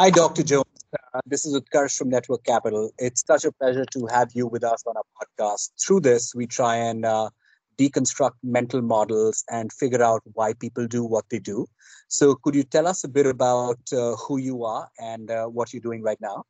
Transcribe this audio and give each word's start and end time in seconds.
Hi, 0.00 0.10
Dr. 0.10 0.44
Jones. 0.44 0.64
Uh, 1.12 1.20
this 1.26 1.44
is 1.44 1.60
Utkarsh 1.60 1.96
from 1.96 2.08
Network 2.08 2.44
Capital. 2.44 2.92
It's 2.98 3.24
such 3.26 3.44
a 3.44 3.50
pleasure 3.50 3.84
to 3.84 4.06
have 4.12 4.30
you 4.32 4.46
with 4.46 4.62
us 4.62 4.84
on 4.86 4.94
our 4.96 5.02
podcast. 5.18 5.70
Through 5.84 6.02
this, 6.02 6.36
we 6.36 6.46
try 6.46 6.76
and 6.76 7.04
uh, 7.04 7.30
deconstruct 7.78 8.36
mental 8.44 8.80
models 8.80 9.42
and 9.50 9.72
figure 9.72 10.00
out 10.00 10.22
why 10.34 10.52
people 10.52 10.86
do 10.86 11.02
what 11.02 11.24
they 11.30 11.40
do. 11.40 11.66
So, 12.06 12.36
could 12.36 12.54
you 12.54 12.62
tell 12.62 12.86
us 12.86 13.02
a 13.02 13.08
bit 13.08 13.26
about 13.26 13.80
uh, 13.92 14.14
who 14.14 14.36
you 14.36 14.62
are 14.62 14.88
and 15.00 15.32
uh, 15.32 15.46
what 15.46 15.72
you're 15.72 15.82
doing 15.82 16.00
right 16.00 16.20
now? 16.20 16.44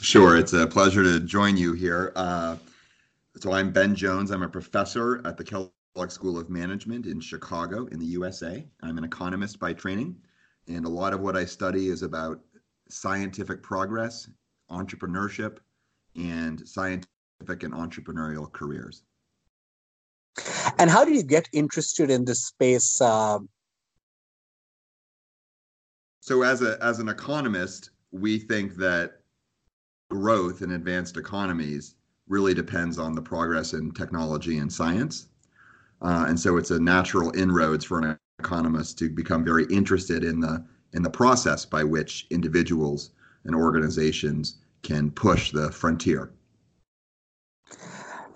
Sure. 0.00 0.36
It's 0.36 0.52
a 0.52 0.68
pleasure 0.68 1.02
to 1.02 1.18
join 1.18 1.56
you 1.56 1.72
here. 1.72 2.12
Uh, 2.14 2.58
so, 3.40 3.50
I'm 3.50 3.72
Ben 3.72 3.92
Jones. 3.96 4.30
I'm 4.30 4.44
a 4.44 4.48
professor 4.48 5.20
at 5.26 5.36
the 5.36 5.42
Kellogg 5.42 6.10
School 6.12 6.38
of 6.38 6.48
Management 6.48 7.06
in 7.06 7.18
Chicago, 7.18 7.86
in 7.86 7.98
the 7.98 8.06
USA. 8.06 8.64
I'm 8.82 8.98
an 8.98 9.04
economist 9.04 9.58
by 9.58 9.72
training, 9.72 10.14
and 10.70 10.86
a 10.86 10.88
lot 10.88 11.12
of 11.12 11.20
what 11.20 11.36
I 11.36 11.44
study 11.44 11.88
is 11.88 12.02
about 12.02 12.40
scientific 12.88 13.62
progress, 13.62 14.28
entrepreneurship, 14.70 15.58
and 16.16 16.66
scientific 16.66 17.08
and 17.62 17.74
entrepreneurial 17.74 18.50
careers. 18.52 19.02
And 20.78 20.88
how 20.88 21.04
did 21.04 21.16
you 21.16 21.22
get 21.22 21.48
interested 21.52 22.10
in 22.10 22.24
this 22.24 22.46
space? 22.46 23.00
Um... 23.00 23.48
So, 26.20 26.42
as 26.42 26.62
a 26.62 26.78
as 26.82 27.00
an 27.00 27.08
economist, 27.08 27.90
we 28.12 28.38
think 28.38 28.76
that 28.76 29.20
growth 30.10 30.62
in 30.62 30.72
advanced 30.72 31.16
economies 31.16 31.96
really 32.28 32.54
depends 32.54 32.98
on 32.98 33.14
the 33.14 33.22
progress 33.22 33.72
in 33.72 33.90
technology 33.92 34.58
and 34.58 34.72
science, 34.72 35.26
uh, 36.02 36.26
and 36.28 36.38
so 36.38 36.56
it's 36.56 36.70
a 36.70 36.78
natural 36.78 37.34
inroads 37.36 37.84
for 37.84 37.98
an 37.98 38.18
economist 38.42 38.98
to 38.98 39.08
become 39.08 39.44
very 39.44 39.66
interested 39.66 40.24
in 40.24 40.40
the 40.40 40.64
in 40.92 41.02
the 41.02 41.10
process 41.22 41.64
by 41.64 41.82
which 41.84 42.26
individuals 42.30 43.10
and 43.44 43.54
organizations 43.54 44.56
can 44.82 45.10
push 45.10 45.52
the 45.52 45.70
frontier. 45.70 46.32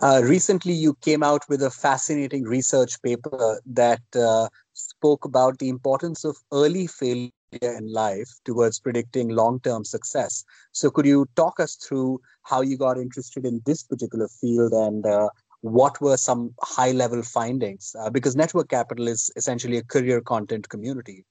Uh, 0.00 0.20
recently, 0.22 0.72
you 0.72 0.94
came 1.00 1.22
out 1.22 1.42
with 1.48 1.62
a 1.62 1.70
fascinating 1.70 2.44
research 2.44 3.00
paper 3.02 3.60
that 3.64 4.02
uh, 4.14 4.48
spoke 4.72 5.24
about 5.24 5.58
the 5.58 5.68
importance 5.68 6.24
of 6.24 6.36
early 6.52 6.86
failure 6.86 7.30
in 7.62 7.92
life 7.92 8.28
towards 8.44 8.80
predicting 8.80 9.28
long 9.28 9.60
term 9.60 9.84
success. 9.84 10.44
So, 10.72 10.90
could 10.90 11.06
you 11.06 11.26
talk 11.36 11.60
us 11.60 11.76
through 11.76 12.20
how 12.42 12.60
you 12.60 12.76
got 12.76 12.98
interested 12.98 13.46
in 13.46 13.62
this 13.64 13.82
particular 13.82 14.28
field 14.28 14.72
and 14.72 15.06
uh, 15.06 15.28
what 15.64 15.98
were 16.02 16.18
some 16.18 16.54
high 16.60 16.92
level 16.92 17.22
findings? 17.22 17.96
Uh, 17.98 18.10
because 18.10 18.36
Network 18.36 18.68
Capital 18.68 19.08
is 19.08 19.30
essentially 19.36 19.78
a 19.78 19.82
career 19.82 20.20
content 20.20 20.68
community. 20.68 21.24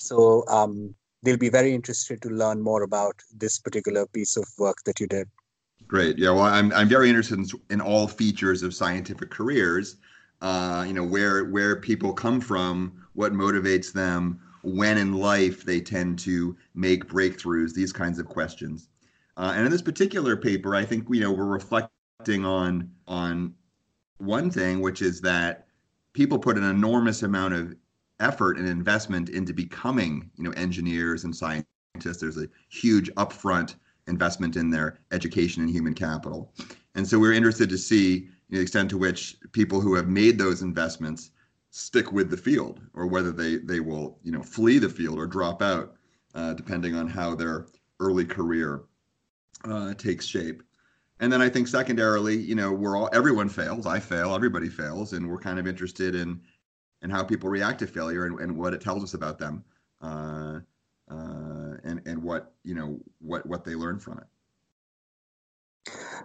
So, 0.00 0.44
um, 0.48 0.94
they'll 1.22 1.36
be 1.36 1.50
very 1.50 1.74
interested 1.74 2.22
to 2.22 2.30
learn 2.30 2.62
more 2.62 2.82
about 2.82 3.20
this 3.34 3.58
particular 3.58 4.06
piece 4.06 4.36
of 4.36 4.46
work 4.58 4.78
that 4.86 5.00
you 5.00 5.06
did. 5.06 5.28
Great. 5.86 6.18
Yeah. 6.18 6.30
Well, 6.30 6.44
I'm 6.44 6.72
I'm 6.72 6.88
very 6.88 7.08
interested 7.08 7.38
in, 7.38 7.46
in 7.68 7.80
all 7.82 8.08
features 8.08 8.62
of 8.62 8.74
scientific 8.74 9.30
careers. 9.30 9.96
Uh, 10.40 10.84
you 10.86 10.94
know, 10.94 11.04
where 11.04 11.44
where 11.44 11.76
people 11.76 12.12
come 12.14 12.40
from, 12.40 13.04
what 13.12 13.32
motivates 13.32 13.92
them, 13.92 14.40
when 14.62 14.96
in 14.96 15.12
life 15.12 15.64
they 15.64 15.80
tend 15.80 16.18
to 16.20 16.56
make 16.74 17.06
breakthroughs, 17.06 17.74
these 17.74 17.92
kinds 17.92 18.18
of 18.18 18.26
questions. 18.26 18.88
Uh, 19.36 19.52
and 19.54 19.66
in 19.66 19.70
this 19.70 19.82
particular 19.82 20.36
paper, 20.36 20.74
I 20.74 20.84
think 20.86 21.06
you 21.10 21.20
know 21.20 21.32
we're 21.32 21.44
reflecting 21.44 22.46
on 22.46 22.90
on 23.06 23.54
one 24.18 24.50
thing, 24.50 24.80
which 24.80 25.02
is 25.02 25.20
that 25.22 25.66
people 26.12 26.38
put 26.38 26.56
an 26.56 26.64
enormous 26.64 27.22
amount 27.22 27.54
of 27.54 27.74
effort 28.20 28.56
and 28.58 28.68
investment 28.68 29.28
into 29.28 29.52
becoming 29.52 30.30
you 30.36 30.44
know 30.44 30.52
engineers 30.52 31.24
and 31.24 31.34
scientists. 31.34 32.20
There's 32.20 32.38
a 32.38 32.48
huge 32.68 33.10
upfront 33.14 33.76
investment 34.06 34.56
in 34.56 34.70
their 34.70 35.00
education 35.12 35.62
and 35.62 35.70
human 35.70 35.94
capital. 35.94 36.52
And 36.94 37.06
so 37.06 37.18
we're 37.18 37.32
interested 37.32 37.68
to 37.70 37.78
see 37.78 38.28
the 38.50 38.60
extent 38.60 38.90
to 38.90 38.98
which 38.98 39.36
people 39.52 39.80
who 39.80 39.94
have 39.94 40.08
made 40.08 40.38
those 40.38 40.62
investments 40.62 41.30
stick 41.70 42.12
with 42.12 42.30
the 42.30 42.36
field 42.36 42.80
or 42.92 43.06
whether 43.06 43.32
they, 43.32 43.56
they 43.56 43.80
will 43.80 44.18
you 44.22 44.30
know 44.30 44.42
flee 44.42 44.78
the 44.78 44.88
field 44.88 45.18
or 45.18 45.26
drop 45.26 45.62
out 45.62 45.96
uh, 46.34 46.52
depending 46.54 46.94
on 46.94 47.08
how 47.08 47.34
their 47.34 47.66
early 48.00 48.24
career 48.24 48.82
uh, 49.64 49.94
takes 49.94 50.26
shape. 50.26 50.62
And 51.20 51.32
then 51.32 51.40
I 51.40 51.48
think 51.48 51.68
secondarily, 51.68 52.36
you 52.36 52.54
know, 52.54 52.72
we're 52.72 52.96
all 52.96 53.08
everyone 53.12 53.48
fails. 53.48 53.86
I 53.86 54.00
fail, 54.00 54.34
everybody 54.34 54.68
fails, 54.68 55.12
and 55.12 55.28
we're 55.28 55.38
kind 55.38 55.58
of 55.58 55.66
interested 55.66 56.14
in 56.14 56.40
in 57.02 57.10
how 57.10 57.22
people 57.22 57.48
react 57.50 57.78
to 57.80 57.86
failure 57.86 58.26
and, 58.26 58.40
and 58.40 58.56
what 58.56 58.74
it 58.74 58.80
tells 58.80 59.04
us 59.04 59.14
about 59.14 59.38
them. 59.38 59.64
Uh, 60.00 60.60
uh, 61.10 61.76
and 61.84 62.00
and 62.06 62.22
what 62.22 62.52
you 62.64 62.74
know 62.74 62.98
what 63.20 63.44
what 63.46 63.64
they 63.64 63.74
learn 63.74 63.98
from 63.98 64.18
it. 64.18 64.24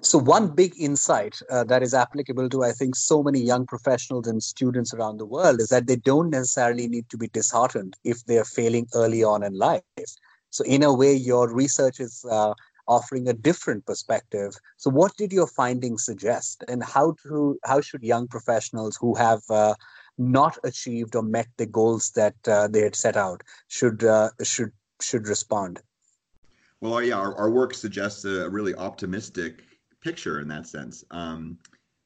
So 0.01 0.17
one 0.17 0.47
big 0.47 0.73
insight 0.79 1.41
uh, 1.49 1.65
that 1.65 1.83
is 1.83 1.93
applicable 1.93 2.47
to 2.49 2.63
I 2.63 2.71
think 2.71 2.95
so 2.95 3.21
many 3.21 3.39
young 3.39 3.65
professionals 3.65 4.27
and 4.27 4.41
students 4.41 4.93
around 4.93 5.17
the 5.17 5.25
world 5.25 5.59
is 5.59 5.67
that 5.69 5.87
they 5.87 5.97
don't 5.97 6.29
necessarily 6.29 6.87
need 6.87 7.09
to 7.09 7.17
be 7.17 7.27
disheartened 7.27 7.97
if 8.05 8.23
they 8.25 8.37
are 8.37 8.45
failing 8.45 8.87
early 8.95 9.23
on 9.23 9.43
in 9.43 9.53
life. 9.53 9.83
So 10.51 10.63
in 10.63 10.83
a 10.83 10.93
way, 10.93 11.13
your 11.13 11.53
research 11.53 11.99
is 11.99 12.25
uh, 12.31 12.53
offering 12.89 13.29
a 13.29 13.33
different 13.33 13.85
perspective. 13.85 14.55
So 14.77 14.89
what 14.89 15.15
did 15.15 15.31
your 15.31 15.47
findings 15.47 16.03
suggest, 16.03 16.63
and 16.67 16.83
how 16.83 17.15
to 17.23 17.57
how 17.63 17.79
should 17.79 18.03
young 18.03 18.27
professionals 18.27 18.97
who 18.99 19.15
have 19.15 19.43
uh, 19.49 19.75
not 20.17 20.57
achieved 20.63 21.15
or 21.15 21.21
met 21.21 21.47
the 21.57 21.67
goals 21.67 22.11
that 22.11 22.35
uh, 22.47 22.67
they 22.67 22.81
had 22.81 22.95
set 22.95 23.15
out 23.15 23.43
should 23.67 24.03
uh, 24.03 24.31
should 24.43 24.73
should 24.99 25.27
respond? 25.27 25.79
Well 26.81 27.01
yeah 27.01 27.15
our, 27.15 27.35
our 27.35 27.49
work 27.49 27.73
suggests 27.73 28.25
a 28.25 28.49
really 28.49 28.75
optimistic 28.75 29.63
picture 30.01 30.41
in 30.41 30.47
that 30.49 30.67
sense. 30.67 31.03
Um, 31.11 31.59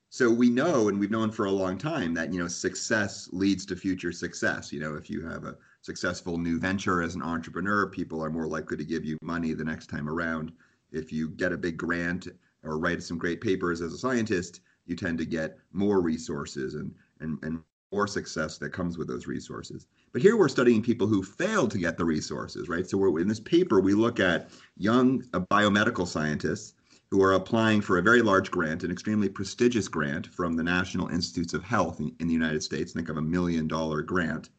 so 0.09 0.29
we 0.29 0.50
know 0.50 0.89
and 0.89 1.00
we've 1.00 1.09
known 1.09 1.31
for 1.31 1.45
a 1.45 1.51
long 1.51 1.77
time 1.77 2.13
that 2.13 2.31
you 2.33 2.39
know 2.39 2.47
success 2.47 3.29
leads 3.31 3.65
to 3.67 3.75
future 3.75 4.11
success. 4.11 4.71
You 4.73 4.79
know 4.81 4.95
if 4.95 5.09
you 5.09 5.25
have 5.25 5.45
a 5.45 5.55
successful 5.81 6.38
new 6.38 6.59
venture 6.59 7.01
as 7.01 7.15
an 7.15 7.21
entrepreneur 7.21 7.88
people 7.88 8.23
are 8.23 8.29
more 8.29 8.47
likely 8.47 8.77
to 8.77 8.85
give 8.85 9.03
you 9.03 9.17
money 9.21 9.53
the 9.53 9.63
next 9.65 9.88
time 9.88 10.07
around 10.07 10.51
if 10.93 11.11
you 11.11 11.29
get 11.29 11.51
a 11.51 11.57
big 11.57 11.77
grant 11.77 12.27
or 12.63 12.77
write 12.77 13.03
some 13.03 13.17
great 13.17 13.41
papers 13.41 13.81
as 13.81 13.93
a 13.93 13.97
scientist 13.97 14.61
you 14.85 14.95
tend 14.95 15.17
to 15.17 15.25
get 15.25 15.57
more 15.71 16.01
resources 16.01 16.75
and 16.75 16.93
and, 17.19 17.39
and 17.43 17.59
or 17.93 18.07
success 18.07 18.57
that 18.57 18.71
comes 18.71 18.97
with 18.97 19.07
those 19.07 19.27
resources. 19.27 19.85
But 20.11 20.21
here 20.21 20.35
we're 20.35 20.49
studying 20.49 20.81
people 20.81 21.07
who 21.07 21.21
failed 21.21 21.69
to 21.71 21.77
get 21.77 21.95
the 21.95 22.03
resources, 22.03 22.67
right? 22.67 22.89
So 22.89 22.97
we're, 22.97 23.19
in 23.19 23.27
this 23.27 23.39
paper, 23.39 23.79
we 23.79 23.93
look 23.93 24.19
at 24.19 24.49
young 24.75 25.23
uh, 25.33 25.41
biomedical 25.51 26.07
scientists 26.07 26.73
who 27.11 27.21
are 27.21 27.33
applying 27.33 27.81
for 27.81 27.99
a 27.99 28.01
very 28.01 28.23
large 28.23 28.49
grant, 28.49 28.83
an 28.83 28.89
extremely 28.89 29.29
prestigious 29.29 29.87
grant 29.87 30.25
from 30.25 30.55
the 30.55 30.63
National 30.63 31.09
Institutes 31.09 31.53
of 31.53 31.63
Health 31.63 31.99
in, 31.99 32.11
in 32.19 32.27
the 32.27 32.33
United 32.33 32.63
States, 32.63 32.91
think 32.91 33.09
of 33.09 33.17
a 33.17 33.21
million 33.21 33.67
dollar 33.67 34.01
grant. 34.01 34.49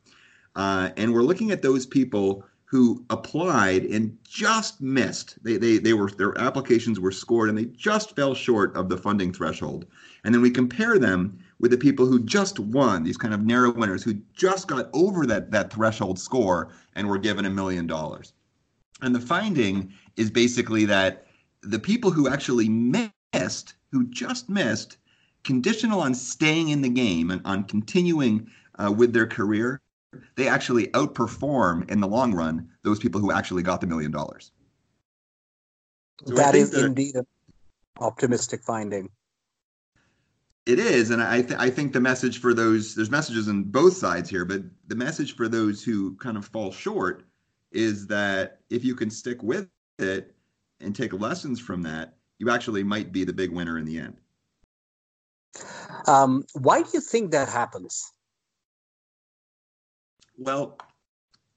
Uh, 0.55 0.91
and 0.97 1.13
we're 1.13 1.23
looking 1.23 1.51
at 1.51 1.63
those 1.63 1.85
people 1.85 2.45
who 2.65 3.05
applied 3.11 3.85
and 3.85 4.17
just 4.25 4.81
missed. 4.81 5.43
They, 5.45 5.57
they, 5.57 5.79
they 5.79 5.93
were 5.93 6.11
their 6.11 6.37
applications 6.39 6.99
were 6.99 7.13
scored 7.13 7.49
and 7.49 7.57
they 7.57 7.67
just 7.67 8.17
fell 8.17 8.35
short 8.35 8.75
of 8.75 8.89
the 8.89 8.97
funding 8.97 9.33
threshold. 9.33 9.87
And 10.25 10.35
then 10.35 10.43
we 10.43 10.51
compare 10.51 10.99
them 10.99 11.39
with 11.61 11.71
the 11.71 11.77
people 11.77 12.07
who 12.07 12.19
just 12.25 12.59
won, 12.59 13.05
these 13.05 13.17
kind 13.17 13.35
of 13.35 13.45
narrow 13.45 13.73
winners 13.73 14.03
who 14.03 14.15
just 14.35 14.67
got 14.67 14.89
over 14.93 15.27
that, 15.27 15.51
that 15.51 15.73
threshold 15.73 16.19
score 16.19 16.73
and 16.95 17.09
were 17.09 17.19
given 17.19 17.45
a 17.45 17.51
million 17.51 17.87
dollars. 17.87 18.33
And 19.03 19.15
the 19.15 19.21
finding 19.21 19.93
is 20.17 20.31
basically 20.31 20.85
that 20.87 21.27
the 21.63 21.79
people 21.79 22.11
who 22.11 22.29
actually 22.29 22.69
missed, 22.69 23.75
who 23.93 24.07
just 24.07 24.49
missed, 24.49 24.97
conditional 25.43 26.01
on 26.01 26.15
staying 26.15 26.71
in 26.71 26.81
the 26.81 26.89
game 26.89 27.31
and 27.31 27.41
on 27.45 27.65
continuing 27.65 28.51
uh, 28.79 28.91
with 28.91 29.13
their 29.13 29.27
career, 29.27 29.81
they 30.37 30.49
actually 30.49 30.89
outperform 30.89 31.91
in 31.91 32.01
the 32.01 32.09
long 32.09 32.35
run 32.35 32.69
those 32.83 32.99
people 32.99 33.21
who 33.21 33.33
actually 33.33 33.63
got 33.63 33.81
the 33.81 33.87
million 33.87 34.11
dollars. 34.11 34.53
So 36.27 36.35
that 36.35 36.55
is 36.55 36.71
that, 36.71 36.85
indeed 36.85 37.17
an 37.17 37.27
optimistic 37.99 38.63
finding. 38.63 39.11
It 40.67 40.79
is, 40.79 41.11
and 41.11 41.23
I 41.23 41.43
th- 41.43 41.59
I 41.59 41.69
think 41.69 41.93
the 41.93 42.01
message 42.01 42.41
for 42.41 42.55
those 42.55 42.95
there's 42.95 43.11
messages 43.11 43.49
on 43.49 43.65
both 43.65 43.97
sides 43.97 44.31
here, 44.31 44.45
but 44.45 44.63
the 44.87 44.95
message 44.95 45.37
for 45.37 45.49
those 45.49 45.85
who 45.85 46.17
kind 46.17 46.37
of 46.37 46.47
fall 46.47 46.73
short 46.73 47.25
is 47.71 48.07
that 48.07 48.61
if 48.71 48.85
you 48.85 48.95
can 48.95 49.11
stick 49.11 49.43
with 49.43 49.69
it 49.99 50.35
and 50.81 50.95
take 50.95 51.13
lessons 51.13 51.61
from 51.61 51.83
that, 51.83 52.15
you 52.39 52.51
actually 52.51 52.83
might 52.83 53.13
be 53.13 53.25
the 53.25 53.33
big 53.33 53.51
winner 53.51 53.79
in 53.79 53.85
the 53.85 53.99
end. 53.99 54.17
Um, 56.07 56.45
why 56.55 56.83
do 56.83 56.89
you 56.95 57.01
think 57.01 57.33
that 57.33 57.49
happens? 57.49 58.11
Well, 60.37 60.79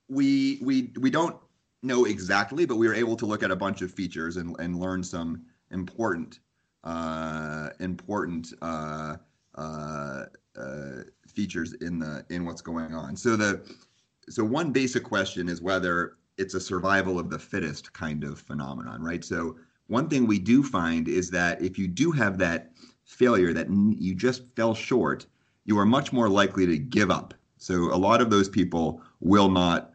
we 0.07 0.59
we 0.61 0.93
we 0.99 1.09
don't 1.09 1.37
know 1.83 2.05
exactly, 2.05 2.65
but 2.65 2.77
we 2.77 2.87
were 2.87 2.93
able 2.93 3.15
to 3.17 3.25
look 3.25 3.43
at 3.43 3.51
a 3.51 3.55
bunch 3.55 3.81
of 3.81 3.91
features 3.91 4.37
and, 4.37 4.55
and 4.59 4.79
learn 4.79 5.03
some 5.03 5.45
important 5.71 6.39
uh, 6.83 7.69
important 7.79 8.53
uh, 8.61 9.17
uh, 9.55 10.25
uh, 10.57 11.03
features 11.27 11.73
in 11.73 11.99
the 11.99 12.25
in 12.29 12.45
what's 12.45 12.61
going 12.61 12.93
on. 12.93 13.15
So 13.15 13.35
the 13.35 13.61
so 14.29 14.43
one 14.43 14.71
basic 14.71 15.03
question 15.03 15.49
is 15.49 15.61
whether 15.61 16.17
it's 16.37 16.53
a 16.53 16.59
survival 16.59 17.17
of 17.19 17.29
the 17.29 17.39
fittest 17.39 17.93
kind 17.93 18.23
of 18.23 18.39
phenomenon, 18.39 19.01
right? 19.01 19.23
So 19.23 19.57
one 19.87 20.07
thing 20.07 20.27
we 20.27 20.39
do 20.39 20.63
find 20.63 21.07
is 21.07 21.31
that 21.31 21.61
if 21.61 21.77
you 21.79 21.87
do 21.87 22.11
have 22.11 22.37
that 22.37 22.71
failure 23.05 23.53
that 23.53 23.67
you 23.69 24.13
just 24.13 24.43
fell 24.55 24.75
short, 24.75 25.25
you 25.65 25.79
are 25.79 25.85
much 25.85 26.13
more 26.13 26.29
likely 26.29 26.65
to 26.67 26.77
give 26.77 27.09
up. 27.09 27.33
So 27.57 27.93
a 27.93 27.97
lot 27.97 28.21
of 28.21 28.29
those 28.29 28.49
people 28.49 29.01
will 29.19 29.49
not 29.49 29.93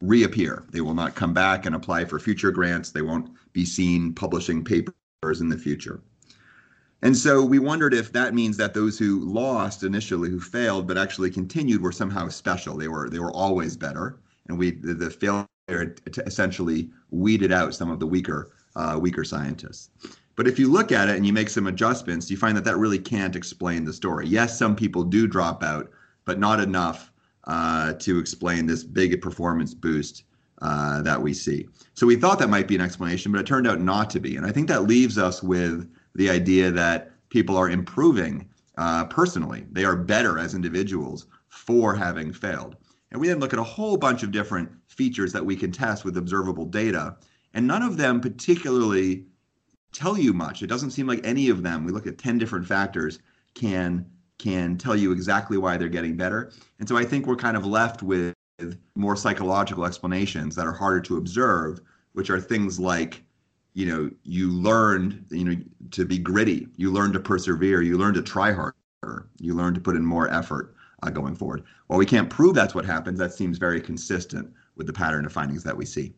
reappear. 0.00 0.64
They 0.70 0.80
will 0.80 0.94
not 0.94 1.14
come 1.14 1.34
back 1.34 1.66
and 1.66 1.74
apply 1.74 2.04
for 2.06 2.18
future 2.18 2.50
grants. 2.50 2.90
They 2.90 3.02
won't 3.02 3.30
be 3.52 3.64
seen 3.64 4.14
publishing 4.14 4.64
papers 4.64 5.40
in 5.40 5.48
the 5.48 5.58
future. 5.58 6.00
And 7.02 7.16
so 7.16 7.42
we 7.42 7.58
wondered 7.58 7.94
if 7.94 8.12
that 8.12 8.34
means 8.34 8.56
that 8.58 8.74
those 8.74 8.98
who 8.98 9.20
lost 9.20 9.82
initially, 9.82 10.28
who 10.28 10.40
failed 10.40 10.86
but 10.86 10.98
actually 10.98 11.30
continued, 11.30 11.82
were 11.82 11.92
somehow 11.92 12.28
special. 12.28 12.76
They 12.76 12.88
were 12.88 13.08
they 13.08 13.18
were 13.18 13.32
always 13.32 13.76
better, 13.76 14.18
and 14.48 14.58
we 14.58 14.72
the, 14.72 14.94
the 14.94 15.10
failure 15.10 15.96
essentially 16.26 16.90
weeded 17.10 17.52
out 17.52 17.74
some 17.74 17.90
of 17.90 18.00
the 18.00 18.06
weaker 18.06 18.52
uh, 18.76 18.98
weaker 19.00 19.24
scientists. 19.24 19.90
But 20.36 20.46
if 20.46 20.58
you 20.58 20.70
look 20.70 20.92
at 20.92 21.08
it 21.08 21.16
and 21.16 21.26
you 21.26 21.32
make 21.32 21.48
some 21.48 21.66
adjustments, 21.66 22.30
you 22.30 22.36
find 22.36 22.56
that 22.56 22.64
that 22.64 22.76
really 22.76 22.98
can't 22.98 23.36
explain 23.36 23.84
the 23.84 23.92
story. 23.92 24.26
Yes, 24.26 24.58
some 24.58 24.76
people 24.76 25.02
do 25.02 25.26
drop 25.26 25.62
out, 25.62 25.90
but 26.30 26.38
not 26.38 26.60
enough 26.60 27.10
uh, 27.48 27.92
to 27.94 28.20
explain 28.20 28.64
this 28.64 28.84
big 28.84 29.20
performance 29.20 29.74
boost 29.74 30.22
uh, 30.62 31.02
that 31.02 31.20
we 31.20 31.34
see. 31.34 31.66
So 31.94 32.06
we 32.06 32.14
thought 32.14 32.38
that 32.38 32.48
might 32.48 32.68
be 32.68 32.76
an 32.76 32.80
explanation, 32.80 33.32
but 33.32 33.40
it 33.40 33.48
turned 33.48 33.66
out 33.66 33.80
not 33.80 34.10
to 34.10 34.20
be. 34.20 34.36
And 34.36 34.46
I 34.46 34.52
think 34.52 34.68
that 34.68 34.84
leaves 34.84 35.18
us 35.18 35.42
with 35.42 35.92
the 36.14 36.30
idea 36.30 36.70
that 36.70 37.10
people 37.30 37.56
are 37.56 37.68
improving 37.68 38.48
uh, 38.78 39.06
personally. 39.06 39.66
They 39.72 39.84
are 39.84 39.96
better 39.96 40.38
as 40.38 40.54
individuals 40.54 41.26
for 41.48 41.96
having 41.96 42.32
failed. 42.32 42.76
And 43.10 43.20
we 43.20 43.26
then 43.26 43.40
look 43.40 43.52
at 43.52 43.58
a 43.58 43.64
whole 43.64 43.96
bunch 43.96 44.22
of 44.22 44.30
different 44.30 44.70
features 44.86 45.32
that 45.32 45.44
we 45.44 45.56
can 45.56 45.72
test 45.72 46.04
with 46.04 46.16
observable 46.16 46.64
data, 46.64 47.16
and 47.54 47.66
none 47.66 47.82
of 47.82 47.96
them 47.96 48.20
particularly 48.20 49.24
tell 49.92 50.16
you 50.16 50.32
much. 50.32 50.62
It 50.62 50.68
doesn't 50.68 50.92
seem 50.92 51.08
like 51.08 51.26
any 51.26 51.48
of 51.48 51.64
them. 51.64 51.84
We 51.84 51.90
look 51.90 52.06
at 52.06 52.18
10 52.18 52.38
different 52.38 52.68
factors 52.68 53.18
can 53.54 54.06
can 54.40 54.78
tell 54.78 54.96
you 54.96 55.12
exactly 55.12 55.58
why 55.58 55.76
they're 55.76 55.88
getting 55.88 56.16
better. 56.16 56.50
And 56.78 56.88
so 56.88 56.96
I 56.96 57.04
think 57.04 57.26
we're 57.26 57.36
kind 57.36 57.56
of 57.56 57.66
left 57.66 58.02
with 58.02 58.34
more 58.94 59.16
psychological 59.16 59.84
explanations 59.84 60.56
that 60.56 60.66
are 60.66 60.72
harder 60.72 61.00
to 61.02 61.16
observe, 61.16 61.80
which 62.12 62.30
are 62.30 62.40
things 62.40 62.80
like 62.80 63.22
you 63.74 63.86
know 63.86 64.10
you 64.24 64.50
learned 64.50 65.24
you 65.30 65.44
know 65.44 65.56
to 65.92 66.04
be 66.04 66.18
gritty. 66.18 66.68
You 66.76 66.90
learn 66.90 67.12
to 67.12 67.20
persevere. 67.20 67.82
You 67.82 67.98
learn 67.98 68.14
to 68.14 68.22
try 68.22 68.52
harder. 68.52 69.28
You 69.38 69.54
learn 69.54 69.74
to 69.74 69.80
put 69.80 69.96
in 69.96 70.04
more 70.04 70.28
effort 70.32 70.74
uh, 71.02 71.10
going 71.10 71.34
forward. 71.34 71.62
While 71.86 71.98
we 71.98 72.06
can't 72.06 72.30
prove 72.30 72.54
that's 72.54 72.74
what 72.74 72.84
happens 72.84 73.18
that 73.18 73.32
seems 73.32 73.58
very 73.58 73.80
consistent 73.80 74.52
with 74.76 74.86
the 74.86 74.92
pattern 74.92 75.26
of 75.26 75.32
findings 75.32 75.64
that 75.64 75.76
we 75.76 75.84
see 75.84 76.14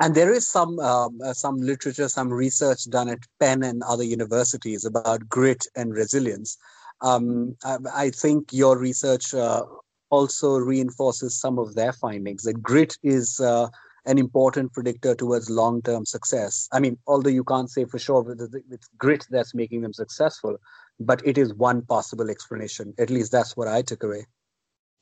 and 0.00 0.14
there 0.14 0.32
is 0.32 0.48
some 0.48 0.78
um, 0.80 1.18
uh, 1.24 1.32
some 1.32 1.56
literature 1.56 2.08
some 2.08 2.30
research 2.30 2.84
done 2.90 3.08
at 3.08 3.18
penn 3.40 3.62
and 3.62 3.82
other 3.82 4.04
universities 4.04 4.84
about 4.84 5.28
grit 5.28 5.66
and 5.76 5.92
resilience 5.92 6.56
um, 7.00 7.56
I, 7.64 7.76
I, 7.94 8.10
think 8.10 8.52
your 8.52 8.76
research 8.76 9.32
uh, 9.32 9.62
also 10.10 10.56
reinforces 10.56 11.38
some 11.40 11.58
of 11.58 11.74
their 11.74 11.92
findings 11.92 12.42
that 12.42 12.62
grit 12.62 12.96
is 13.02 13.40
uh, 13.40 13.68
an 14.06 14.18
important 14.18 14.72
predictor 14.72 15.14
towards 15.14 15.50
long-term 15.50 16.06
success. 16.06 16.68
I 16.72 16.80
mean, 16.80 16.98
although 17.06 17.30
you 17.30 17.44
can't 17.44 17.70
say 17.70 17.84
for 17.84 17.98
sure 17.98 18.22
with, 18.22 18.40
with 18.68 18.80
grit 18.96 19.26
that's 19.30 19.54
making 19.54 19.82
them 19.82 19.92
successful, 19.92 20.56
but 20.98 21.20
it 21.26 21.38
is 21.38 21.54
one 21.54 21.82
possible 21.82 22.30
explanation. 22.30 22.94
At 22.98 23.10
least 23.10 23.32
that's 23.32 23.56
what 23.56 23.68
I 23.68 23.82
took 23.82 24.02
away. 24.02 24.26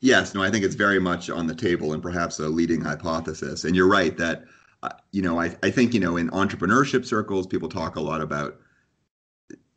Yes, 0.00 0.34
no, 0.34 0.42
I 0.42 0.50
think 0.50 0.64
it's 0.64 0.74
very 0.74 0.98
much 1.00 1.30
on 1.30 1.46
the 1.46 1.54
table 1.54 1.92
and 1.92 2.02
perhaps 2.02 2.38
a 2.38 2.48
leading 2.48 2.80
hypothesis. 2.80 3.64
And 3.64 3.74
you're 3.74 3.88
right 3.88 4.16
that, 4.18 4.44
uh, 4.82 4.90
you 5.12 5.22
know, 5.22 5.40
I, 5.40 5.56
I 5.62 5.70
think, 5.70 5.94
you 5.94 6.00
know, 6.00 6.16
in 6.16 6.28
entrepreneurship 6.30 7.06
circles, 7.06 7.46
people 7.46 7.68
talk 7.68 7.96
a 7.96 8.00
lot 8.00 8.20
about 8.20 8.60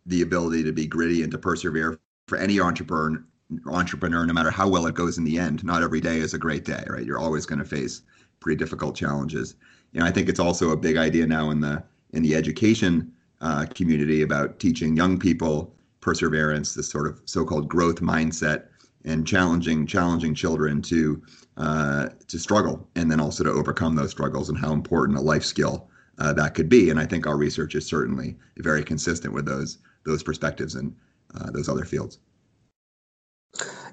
the 0.05 0.21
ability 0.21 0.63
to 0.63 0.71
be 0.71 0.87
gritty 0.87 1.23
and 1.23 1.31
to 1.31 1.37
persevere 1.37 1.99
for 2.27 2.37
any 2.37 2.59
entrepreneur 2.59 3.23
entrepreneur 3.65 4.25
no 4.27 4.33
matter 4.33 4.51
how 4.51 4.67
well 4.69 4.85
it 4.85 4.93
goes 4.93 5.17
in 5.17 5.23
the 5.23 5.39
end 5.39 5.63
not 5.63 5.81
every 5.81 5.99
day 5.99 6.17
is 6.19 6.35
a 6.35 6.37
great 6.37 6.63
day 6.65 6.83
right 6.87 7.03
you're 7.03 7.17
always 7.17 7.47
going 7.47 7.57
to 7.57 7.65
face 7.65 8.03
pretty 8.39 8.57
difficult 8.57 8.95
challenges. 8.95 9.55
You 9.91 9.99
know, 9.99 10.05
I 10.05 10.11
think 10.11 10.29
it's 10.29 10.39
also 10.39 10.69
a 10.69 10.77
big 10.77 10.97
idea 10.97 11.27
now 11.27 11.49
in 11.49 11.59
the 11.59 11.83
in 12.13 12.23
the 12.23 12.35
education 12.35 13.11
uh, 13.41 13.65
community 13.73 14.21
about 14.21 14.59
teaching 14.59 14.95
young 14.95 15.19
people 15.19 15.75
perseverance, 16.01 16.73
this 16.73 16.89
sort 16.89 17.07
of 17.07 17.21
so-called 17.25 17.67
growth 17.67 17.99
mindset, 18.01 18.68
and 19.05 19.25
challenging 19.25 19.85
challenging 19.85 20.35
children 20.35 20.81
to 20.81 21.21
uh, 21.57 22.09
to 22.27 22.39
struggle 22.39 22.87
and 22.95 23.11
then 23.11 23.19
also 23.19 23.43
to 23.43 23.51
overcome 23.51 23.95
those 23.95 24.11
struggles 24.11 24.49
and 24.49 24.57
how 24.57 24.71
important 24.71 25.17
a 25.17 25.21
life 25.21 25.43
skill 25.43 25.89
uh, 26.17 26.33
that 26.33 26.53
could 26.53 26.69
be. 26.69 26.89
And 26.89 26.99
I 26.99 27.05
think 27.05 27.27
our 27.27 27.37
research 27.37 27.75
is 27.75 27.85
certainly 27.85 28.35
very 28.57 28.83
consistent 28.83 29.33
with 29.33 29.45
those 29.45 29.77
those 30.05 30.23
perspectives 30.23 30.75
and 30.75 30.95
uh, 31.35 31.51
those 31.51 31.69
other 31.69 31.85
fields. 31.85 32.19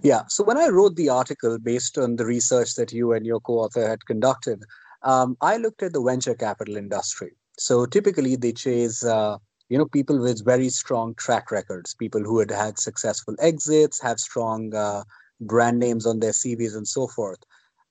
Yeah. 0.02 0.22
So 0.28 0.44
when 0.44 0.58
I 0.58 0.68
wrote 0.68 0.96
the 0.96 1.08
article 1.08 1.58
based 1.58 1.98
on 1.98 2.16
the 2.16 2.26
research 2.26 2.74
that 2.74 2.92
you 2.92 3.12
and 3.12 3.26
your 3.26 3.40
co-author 3.40 3.88
had 3.88 4.04
conducted, 4.06 4.62
um, 5.02 5.36
I 5.40 5.56
looked 5.56 5.82
at 5.82 5.92
the 5.92 6.02
venture 6.02 6.34
capital 6.34 6.76
industry. 6.76 7.32
So 7.58 7.86
typically 7.86 8.36
they 8.36 8.52
chase, 8.52 9.04
uh, 9.04 9.38
you 9.68 9.78
know, 9.78 9.86
people 9.86 10.18
with 10.20 10.44
very 10.44 10.68
strong 10.68 11.14
track 11.16 11.50
records, 11.50 11.94
people 11.94 12.22
who 12.22 12.38
had 12.38 12.50
had 12.50 12.78
successful 12.78 13.34
exits, 13.40 14.00
have 14.00 14.18
strong 14.20 14.74
uh, 14.74 15.04
brand 15.40 15.78
names 15.78 16.06
on 16.06 16.20
their 16.20 16.32
CVs 16.32 16.76
and 16.76 16.86
so 16.86 17.06
forth. 17.08 17.38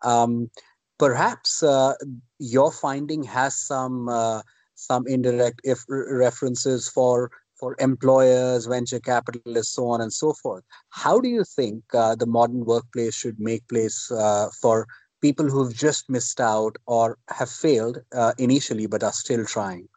Um, 0.02 0.50
perhaps 0.98 1.64
uh, 1.64 1.94
your 2.40 2.72
finding 2.72 3.24
has 3.24 3.56
some 3.56 4.10
uh, 4.10 4.42
some 4.76 5.06
indirect 5.08 5.62
if 5.64 5.84
references 5.90 6.88
for 6.90 7.32
for 7.60 7.76
employers, 7.80 8.66
venture 8.66 9.00
capitalists, 9.00 9.76
so 9.76 9.88
on 9.88 10.02
and 10.02 10.12
so 10.12 10.34
forth. 10.34 10.64
How 10.90 11.20
do 11.20 11.30
you 11.30 11.44
think 11.46 11.84
uh, 11.94 12.16
the 12.16 12.26
modern 12.26 12.66
workplace 12.66 13.16
should 13.16 13.40
make 13.40 13.68
place 13.70 14.12
uh, 14.12 14.50
for 14.62 14.88
people 15.22 15.48
who've 15.50 15.74
just 15.74 16.10
missed 16.10 16.40
out 16.42 16.76
or 16.86 17.18
have 17.30 17.50
failed 17.50 18.00
uh, 18.14 18.34
initially 18.38 18.88
but 18.88 19.04
are 19.04 19.14
still 19.14 19.46
trying? 19.46 19.88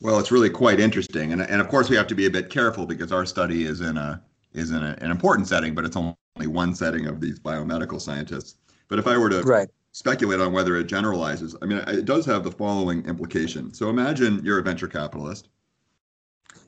Well, 0.00 0.18
it's 0.18 0.30
really 0.30 0.50
quite 0.50 0.78
interesting, 0.78 1.32
and 1.32 1.40
and 1.40 1.60
of 1.60 1.68
course 1.68 1.88
we 1.88 1.96
have 1.96 2.06
to 2.08 2.14
be 2.14 2.26
a 2.26 2.30
bit 2.30 2.50
careful 2.50 2.86
because 2.86 3.12
our 3.12 3.24
study 3.24 3.64
is 3.64 3.80
in 3.80 3.96
a 3.96 4.22
is 4.52 4.70
in 4.70 4.82
a, 4.82 4.96
an 5.00 5.10
important 5.10 5.48
setting, 5.48 5.74
but 5.74 5.84
it's 5.84 5.96
only 5.96 6.16
one 6.46 6.74
setting 6.74 7.06
of 7.06 7.20
these 7.20 7.38
biomedical 7.38 8.00
scientists. 8.00 8.56
But 8.88 8.98
if 8.98 9.06
I 9.06 9.16
were 9.16 9.30
to 9.30 9.42
right. 9.42 9.68
speculate 9.92 10.40
on 10.40 10.52
whether 10.52 10.76
it 10.76 10.84
generalizes, 10.84 11.56
I 11.60 11.66
mean, 11.66 11.78
it 11.88 12.04
does 12.04 12.24
have 12.26 12.44
the 12.44 12.52
following 12.52 13.04
implication. 13.06 13.74
So 13.74 13.90
imagine 13.90 14.42
you're 14.44 14.58
a 14.58 14.62
venture 14.62 14.88
capitalist 14.88 15.48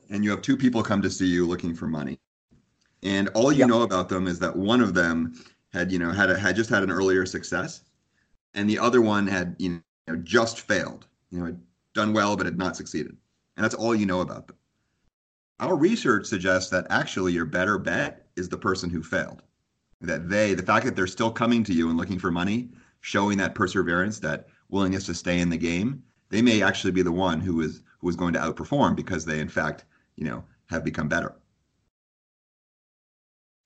and 0.09 0.23
you 0.23 0.31
have 0.31 0.41
two 0.41 0.57
people 0.57 0.83
come 0.83 1.01
to 1.01 1.09
see 1.09 1.27
you 1.27 1.47
looking 1.47 1.73
for 1.73 1.87
money 1.87 2.19
and 3.03 3.29
all 3.29 3.51
you 3.51 3.59
yep. 3.59 3.69
know 3.69 3.81
about 3.83 4.09
them 4.09 4.27
is 4.27 4.39
that 4.39 4.55
one 4.55 4.81
of 4.81 4.93
them 4.93 5.33
had 5.71 5.91
you 5.91 5.99
know 5.99 6.11
had 6.11 6.29
a, 6.29 6.37
had 6.37 6.55
just 6.55 6.69
had 6.69 6.83
an 6.83 6.91
earlier 6.91 7.25
success 7.25 7.81
and 8.53 8.69
the 8.69 8.79
other 8.79 9.01
one 9.01 9.27
had 9.27 9.55
you 9.59 9.81
know 10.07 10.15
just 10.17 10.61
failed 10.61 11.07
you 11.31 11.39
know 11.39 11.55
done 11.99 12.13
well 12.13 12.35
but 12.35 12.45
had 12.45 12.57
not 12.57 12.75
succeeded. 12.75 13.15
And 13.55 13.63
that's 13.63 13.75
all 13.75 13.93
you 13.93 14.05
know 14.05 14.21
about 14.21 14.47
them. 14.47 14.57
Our 15.59 15.75
research 15.75 16.25
suggests 16.25 16.69
that 16.71 16.87
actually 16.89 17.33
your 17.33 17.45
better 17.45 17.77
bet 17.77 18.27
is 18.35 18.47
the 18.47 18.57
person 18.57 18.89
who 18.89 19.03
failed. 19.03 19.41
That 20.01 20.29
they 20.29 20.53
the 20.53 20.63
fact 20.63 20.85
that 20.85 20.95
they're 20.95 21.07
still 21.07 21.31
coming 21.31 21.63
to 21.65 21.73
you 21.73 21.89
and 21.89 21.97
looking 21.97 22.19
for 22.19 22.31
money 22.31 22.69
showing 23.01 23.37
that 23.37 23.55
perseverance 23.55 24.19
that 24.19 24.47
willingness 24.69 25.05
to 25.05 25.13
stay 25.13 25.39
in 25.39 25.49
the 25.49 25.57
game 25.57 26.03
they 26.29 26.41
may 26.41 26.61
actually 26.61 26.91
be 26.91 27.01
the 27.01 27.11
one 27.11 27.39
who 27.39 27.61
is 27.61 27.81
who 27.99 28.09
is 28.09 28.15
going 28.15 28.33
to 28.33 28.39
outperform 28.39 28.95
because 28.95 29.25
they 29.25 29.39
in 29.39 29.49
fact 29.49 29.83
you 30.15 30.25
know 30.25 30.43
have 30.69 30.83
become 30.85 31.09
better. 31.09 31.35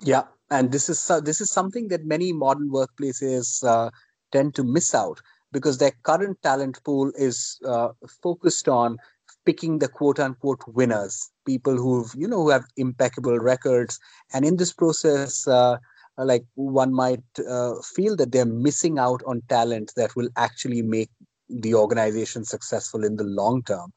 Yeah 0.01 0.23
and 0.49 0.71
this 0.71 0.89
is 0.89 1.09
uh, 1.09 1.19
this 1.19 1.41
is 1.41 1.51
something 1.51 1.87
that 1.89 2.05
many 2.05 2.31
modern 2.31 2.69
workplaces 2.69 3.63
uh, 3.63 3.89
tend 4.31 4.55
to 4.55 4.63
miss 4.63 4.93
out 4.93 5.21
because 5.53 5.77
their 5.77 5.93
current 6.03 6.37
talent 6.43 6.83
pool 6.83 7.11
is 7.15 7.59
uh, 7.65 7.89
focused 8.21 8.67
on 8.67 8.97
picking 9.45 9.79
the 9.79 9.87
quote 9.87 10.19
unquote 10.19 10.61
winners 10.67 11.31
people 11.45 11.75
who've 11.75 12.13
you 12.15 12.27
know 12.27 12.43
who 12.43 12.49
have 12.49 12.65
impeccable 12.75 13.39
records. 13.39 13.99
And 14.33 14.43
in 14.43 14.57
this 14.57 14.73
process 14.73 15.47
uh, 15.47 15.77
like 16.17 16.45
one 16.55 16.93
might 16.93 17.23
uh, 17.47 17.75
feel 17.95 18.15
that 18.17 18.31
they're 18.31 18.45
missing 18.45 18.99
out 18.99 19.21
on 19.25 19.41
talent 19.49 19.93
that 19.95 20.15
will 20.15 20.29
actually 20.37 20.81
make 20.81 21.09
the 21.49 21.75
organization 21.75 22.43
successful 22.45 23.03
in 23.03 23.15
the 23.15 23.23
long 23.23 23.63
term. 23.63 23.93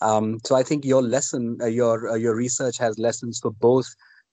Um, 0.00 0.38
so 0.44 0.54
I 0.56 0.62
think 0.62 0.84
your 0.84 1.02
lesson, 1.02 1.58
uh, 1.60 1.66
your 1.66 2.10
uh, 2.10 2.14
your 2.14 2.34
research 2.34 2.78
has 2.78 2.98
lessons 2.98 3.38
for 3.40 3.50
both 3.50 3.86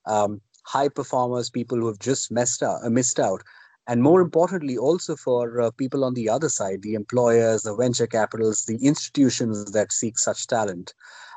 um, 0.05 0.41
high 0.65 0.89
performers, 0.89 1.49
people 1.49 1.77
who 1.77 1.87
have 1.87 1.99
just 1.99 2.31
messed 2.31 2.63
out, 2.63 2.83
uh, 2.83 2.89
missed 2.89 3.19
out, 3.19 3.41
and 3.87 4.01
more 4.01 4.21
importantly, 4.21 4.77
also 4.77 5.15
for 5.15 5.59
uh, 5.59 5.71
people 5.71 6.05
on 6.05 6.13
the 6.13 6.29
other 6.29 6.49
side, 6.49 6.81
the 6.81 6.93
employers, 6.93 7.63
the 7.63 7.75
venture 7.75 8.07
capitals, 8.07 8.65
the 8.65 8.77
institutions 8.77 9.71
that 9.71 9.91
seek 9.91 10.17
such 10.17 10.47
talent. 10.47 10.93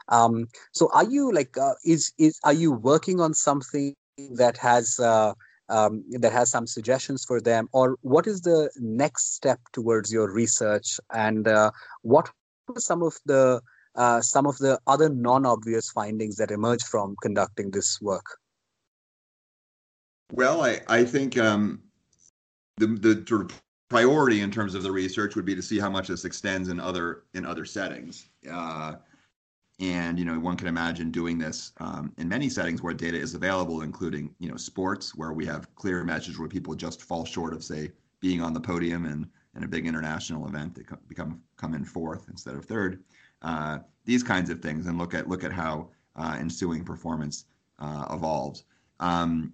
Um, 0.08 0.46
so, 0.72 0.88
are 0.92 1.04
you 1.04 1.32
like, 1.32 1.58
uh, 1.58 1.74
is 1.84 2.12
is 2.18 2.38
are 2.44 2.52
you 2.52 2.70
working 2.70 3.20
on 3.20 3.34
something 3.34 3.94
that 4.34 4.56
has 4.58 5.00
uh, 5.00 5.34
um, 5.68 6.04
that 6.10 6.32
has 6.32 6.50
some 6.50 6.68
suggestions 6.68 7.24
for 7.24 7.40
them? 7.40 7.68
Or 7.72 7.96
what 8.02 8.28
is 8.28 8.42
the 8.42 8.70
next 8.76 9.34
step 9.34 9.58
towards 9.72 10.12
your 10.12 10.32
research? 10.32 11.00
And 11.12 11.48
uh, 11.48 11.72
what 12.02 12.30
are 12.68 12.78
some 12.78 13.02
of 13.02 13.16
the 13.26 13.60
uh, 13.96 14.20
some 14.20 14.46
of 14.46 14.58
the 14.58 14.78
other 14.86 15.08
non-obvious 15.08 15.90
findings 15.90 16.36
that 16.36 16.52
emerge 16.52 16.84
from 16.84 17.16
conducting 17.20 17.72
this 17.72 18.00
work? 18.00 18.38
Well 20.32 20.62
i, 20.62 20.80
I 20.88 21.04
think 21.04 21.38
um, 21.38 21.85
the, 22.76 22.86
the 22.86 23.24
sort 23.26 23.42
of 23.42 23.62
priority 23.88 24.40
in 24.40 24.50
terms 24.50 24.74
of 24.74 24.82
the 24.82 24.90
research 24.90 25.36
would 25.36 25.44
be 25.44 25.54
to 25.54 25.62
see 25.62 25.78
how 25.78 25.90
much 25.90 26.08
this 26.08 26.24
extends 26.24 26.68
in 26.68 26.80
other 26.80 27.22
in 27.34 27.46
other 27.46 27.64
settings. 27.64 28.28
Uh, 28.50 28.96
and 29.78 30.18
you 30.18 30.24
know 30.24 30.38
one 30.38 30.56
can 30.56 30.68
imagine 30.68 31.10
doing 31.10 31.38
this 31.38 31.72
um, 31.78 32.12
in 32.16 32.28
many 32.28 32.48
settings 32.48 32.82
where 32.82 32.94
data 32.94 33.18
is 33.18 33.34
available 33.34 33.82
including 33.82 34.34
you 34.38 34.48
know 34.48 34.56
sports 34.56 35.14
where 35.14 35.32
we 35.32 35.44
have 35.44 35.72
clear 35.74 36.02
messages 36.02 36.38
where 36.38 36.48
people 36.48 36.74
just 36.74 37.02
fall 37.02 37.24
short 37.26 37.52
of 37.52 37.62
say 37.62 37.90
being 38.20 38.40
on 38.40 38.54
the 38.54 38.60
podium 38.60 39.04
and 39.04 39.28
in 39.54 39.64
a 39.64 39.68
big 39.68 39.86
international 39.86 40.46
event 40.46 40.74
they 40.74 40.82
become 41.08 41.40
come 41.56 41.74
in 41.74 41.84
fourth 41.84 42.28
instead 42.28 42.54
of 42.54 42.64
third. 42.64 43.02
Uh, 43.42 43.78
these 44.04 44.22
kinds 44.22 44.50
of 44.50 44.60
things 44.60 44.86
and 44.86 44.98
look 44.98 45.14
at 45.14 45.28
look 45.28 45.44
at 45.44 45.52
how 45.52 45.88
uh, 46.16 46.36
ensuing 46.38 46.84
performance 46.84 47.44
uh, 47.78 48.06
evolves. 48.10 48.64
Um, 49.00 49.52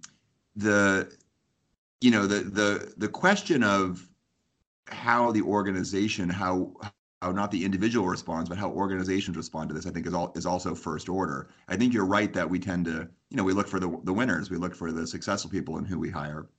the 0.55 1.11
you 2.03 2.11
know 2.11 2.27
the 2.27 2.41
the 2.41 2.93
the 2.97 3.07
question 3.07 3.63
of 3.63 4.09
how 4.87 5.31
the 5.31 5.41
organization 5.41 6.27
how 6.27 6.73
how 7.21 7.31
not 7.31 7.49
the 7.49 7.63
individual 7.63 8.05
responds, 8.05 8.49
but 8.49 8.57
how 8.57 8.69
organizations 8.69 9.37
respond 9.37 9.69
to 9.69 9.73
this, 9.73 9.87
I 9.87 9.91
think 9.91 10.05
is 10.05 10.13
all 10.13 10.33
is 10.35 10.45
also 10.45 10.75
first 10.75 11.07
order. 11.07 11.47
I 11.69 11.77
think 11.77 11.93
you're 11.93 12.05
right 12.05 12.33
that 12.33 12.49
we 12.49 12.59
tend 12.59 12.83
to, 12.85 13.07
you 13.29 13.37
know, 13.37 13.45
we 13.45 13.53
look 13.53 13.69
for 13.69 13.79
the 13.79 13.97
the 14.03 14.11
winners, 14.11 14.51
we 14.51 14.57
look 14.57 14.75
for 14.75 14.91
the 14.91 15.07
successful 15.07 15.49
people 15.49 15.77
and 15.77 15.87
who 15.87 15.97
we 15.97 16.09
hire. 16.09 16.49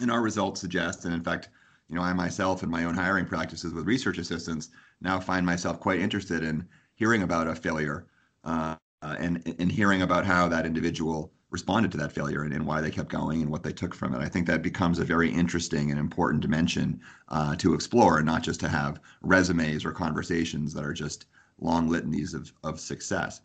And 0.00 0.12
our 0.12 0.22
results 0.22 0.60
suggest, 0.60 1.04
and 1.04 1.12
in 1.12 1.24
fact, 1.24 1.48
you 1.88 1.96
know, 1.96 2.02
I 2.02 2.12
myself 2.12 2.62
in 2.62 2.70
my 2.70 2.84
own 2.84 2.94
hiring 2.94 3.26
practices 3.26 3.74
with 3.74 3.84
research 3.84 4.18
assistants 4.18 4.68
now 5.00 5.18
find 5.18 5.44
myself 5.44 5.80
quite 5.80 5.98
interested 5.98 6.44
in 6.44 6.64
hearing 6.94 7.24
about 7.24 7.48
a 7.48 7.54
failure 7.56 8.06
uh, 8.44 8.76
and 9.02 9.42
and 9.58 9.72
hearing 9.72 10.02
about 10.02 10.24
how 10.24 10.46
that 10.46 10.66
individual 10.66 11.32
responded 11.50 11.90
to 11.92 11.98
that 11.98 12.12
failure 12.12 12.42
and, 12.42 12.52
and, 12.52 12.66
why 12.66 12.80
they 12.80 12.90
kept 12.90 13.08
going 13.08 13.40
and 13.40 13.50
what 13.50 13.62
they 13.62 13.72
took 13.72 13.94
from 13.94 14.14
it. 14.14 14.18
I 14.18 14.28
think 14.28 14.46
that 14.46 14.62
becomes 14.62 14.98
a 14.98 15.04
very 15.04 15.30
interesting 15.30 15.90
and 15.90 15.98
important 15.98 16.42
dimension 16.42 17.00
uh, 17.28 17.56
to 17.56 17.74
explore, 17.74 18.18
and 18.18 18.26
not 18.26 18.42
just 18.42 18.60
to 18.60 18.68
have 18.68 19.00
resumes 19.22 19.84
or 19.84 19.92
conversations 19.92 20.74
that 20.74 20.84
are 20.84 20.92
just 20.92 21.26
long 21.60 21.88
litanies 21.88 22.34
of, 22.34 22.52
of 22.64 22.78
success. 22.78 23.40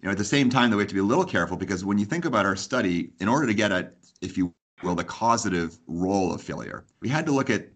You 0.00 0.06
know, 0.06 0.12
at 0.12 0.18
the 0.18 0.24
same 0.24 0.50
time, 0.50 0.70
though, 0.70 0.76
we 0.76 0.82
have 0.82 0.88
to 0.88 0.94
be 0.94 1.00
a 1.00 1.04
little 1.04 1.24
careful 1.24 1.56
because 1.56 1.84
when 1.84 1.98
you 1.98 2.04
think 2.04 2.24
about 2.24 2.46
our 2.46 2.56
study, 2.56 3.10
in 3.20 3.28
order 3.28 3.46
to 3.46 3.54
get 3.54 3.72
at, 3.72 3.94
if 4.20 4.36
you 4.36 4.54
will, 4.82 4.94
the 4.94 5.04
causative 5.04 5.78
role 5.86 6.32
of 6.32 6.42
failure, 6.42 6.84
we 7.00 7.08
had 7.08 7.26
to 7.26 7.32
look 7.32 7.50
at 7.50 7.68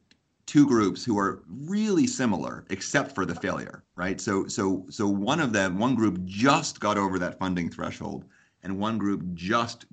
two 0.47 0.67
groups 0.67 1.05
who 1.05 1.19
are 1.19 1.43
really 1.49 2.07
similar 2.07 2.65
except 2.69 3.15
for 3.15 3.25
the 3.25 3.35
failure 3.35 3.83
right 3.97 4.21
so 4.21 4.47
so 4.47 4.85
so 4.91 5.09
one 5.09 5.41
of 5.41 5.55
them 5.55 5.79
one 5.79 5.95
group 5.95 6.23
just 6.25 6.81
got 6.81 6.99
over 6.99 7.19
that 7.19 7.39
funding 7.39 7.71
threshold 7.71 8.27
and 8.65 8.79
one 8.79 8.99
group 8.99 9.23
just 9.35 9.87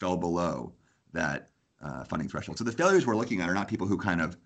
fell 0.00 0.16
below 0.16 0.72
that 1.12 1.50
uh, 1.82 2.04
funding 2.04 2.28
threshold. 2.28 2.58
So 2.58 2.64
the 2.64 2.72
failures 2.72 3.06
we're 3.06 3.16
looking 3.16 3.40
at 3.40 3.48
are 3.48 3.54
not 3.54 3.68
people 3.68 3.86
who 3.86 3.98
kind 3.98 4.20
of 4.20 4.36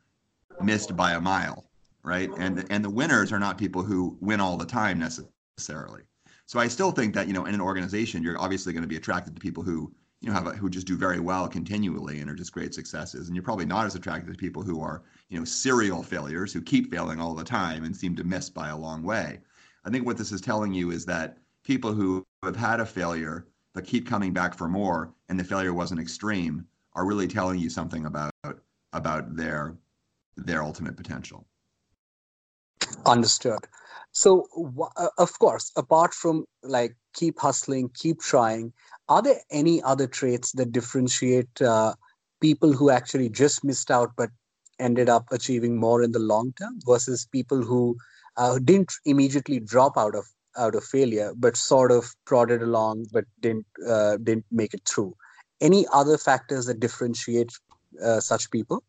missed 0.60 0.96
by 0.96 1.12
a 1.12 1.20
mile, 1.20 1.70
right? 2.02 2.30
And 2.38 2.66
and 2.70 2.84
the 2.84 2.90
winners 2.90 3.32
are 3.32 3.38
not 3.38 3.58
people 3.58 3.82
who 3.82 4.16
win 4.20 4.40
all 4.40 4.56
the 4.56 4.66
time 4.66 4.98
necessarily. 4.98 6.02
So 6.46 6.58
I 6.58 6.68
still 6.68 6.90
think 6.90 7.14
that 7.14 7.28
you 7.28 7.32
know 7.32 7.44
in 7.44 7.54
an 7.54 7.60
organization 7.60 8.22
you're 8.22 8.40
obviously 8.40 8.72
going 8.72 8.82
to 8.82 8.88
be 8.88 8.96
attracted 8.96 9.34
to 9.34 9.40
people 9.40 9.62
who 9.62 9.92
you 10.20 10.28
know 10.28 10.34
have 10.34 10.46
a, 10.46 10.50
who 10.50 10.68
just 10.68 10.86
do 10.86 10.96
very 10.96 11.20
well 11.20 11.48
continually 11.48 12.20
and 12.20 12.30
are 12.30 12.34
just 12.34 12.52
great 12.52 12.74
successes, 12.74 13.28
and 13.28 13.36
you're 13.36 13.44
probably 13.44 13.66
not 13.66 13.86
as 13.86 13.94
attracted 13.94 14.32
to 14.32 14.38
people 14.38 14.62
who 14.62 14.80
are 14.82 15.02
you 15.28 15.38
know 15.38 15.44
serial 15.44 16.02
failures 16.02 16.52
who 16.52 16.60
keep 16.62 16.90
failing 16.90 17.20
all 17.20 17.34
the 17.34 17.44
time 17.44 17.84
and 17.84 17.96
seem 17.96 18.16
to 18.16 18.24
miss 18.24 18.50
by 18.50 18.68
a 18.68 18.76
long 18.76 19.02
way. 19.02 19.40
I 19.84 19.90
think 19.90 20.04
what 20.04 20.18
this 20.18 20.32
is 20.32 20.40
telling 20.40 20.74
you 20.74 20.90
is 20.90 21.06
that 21.06 21.38
people 21.64 21.92
who 21.92 22.24
have 22.42 22.56
had 22.56 22.80
a 22.80 22.86
failure 22.86 23.46
but 23.74 23.84
keep 23.84 24.06
coming 24.06 24.32
back 24.32 24.56
for 24.56 24.68
more 24.68 25.12
and 25.28 25.38
the 25.38 25.44
failure 25.44 25.72
wasn't 25.72 26.00
extreme 26.00 26.66
are 26.94 27.06
really 27.06 27.28
telling 27.28 27.58
you 27.58 27.70
something 27.70 28.06
about 28.06 28.32
about 28.92 29.36
their 29.36 29.76
their 30.36 30.62
ultimate 30.62 30.96
potential. 30.96 31.46
Understood. 33.06 33.60
So 34.12 34.46
uh, 34.96 35.08
of 35.18 35.38
course 35.38 35.70
apart 35.76 36.14
from 36.14 36.44
like 36.62 36.96
keep 37.14 37.38
hustling 37.38 37.90
keep 37.94 38.20
trying 38.20 38.72
are 39.08 39.22
there 39.22 39.40
any 39.50 39.82
other 39.82 40.06
traits 40.06 40.52
that 40.52 40.72
differentiate 40.72 41.62
uh, 41.62 41.94
people 42.40 42.72
who 42.72 42.90
actually 42.90 43.28
just 43.28 43.62
missed 43.64 43.90
out 43.90 44.10
but 44.16 44.30
ended 44.80 45.08
up 45.08 45.26
achieving 45.30 45.76
more 45.76 46.02
in 46.02 46.12
the 46.12 46.18
long 46.18 46.52
term 46.58 46.80
versus 46.86 47.26
people 47.26 47.62
who 47.62 47.96
uh, 48.36 48.58
didn't 48.64 48.92
immediately 49.04 49.60
drop 49.60 49.96
out 49.96 50.14
of 50.14 50.24
out 50.56 50.74
of 50.74 50.84
failure, 50.84 51.32
but 51.36 51.56
sort 51.56 51.92
of 51.92 52.14
prodded 52.24 52.62
along, 52.62 53.06
but 53.12 53.24
didn't 53.40 53.66
uh, 53.86 54.16
didn't 54.18 54.46
make 54.50 54.74
it 54.74 54.82
through. 54.88 55.14
Any 55.60 55.86
other 55.92 56.16
factors 56.16 56.66
that 56.66 56.80
differentiate 56.80 57.52
uh, 58.02 58.20
such 58.20 58.50
people? 58.50 58.82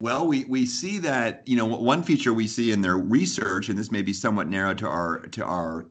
Well, 0.00 0.26
we, 0.26 0.44
we 0.44 0.64
see 0.64 0.98
that 0.98 1.42
you 1.46 1.56
know 1.56 1.66
one 1.66 2.02
feature 2.02 2.32
we 2.32 2.46
see 2.46 2.72
in 2.72 2.80
their 2.80 2.96
research, 2.96 3.68
and 3.68 3.78
this 3.78 3.90
may 3.90 4.02
be 4.02 4.12
somewhat 4.12 4.48
narrow 4.48 4.74
to 4.74 4.88
our 4.88 5.18
to 5.28 5.44
our 5.44 5.86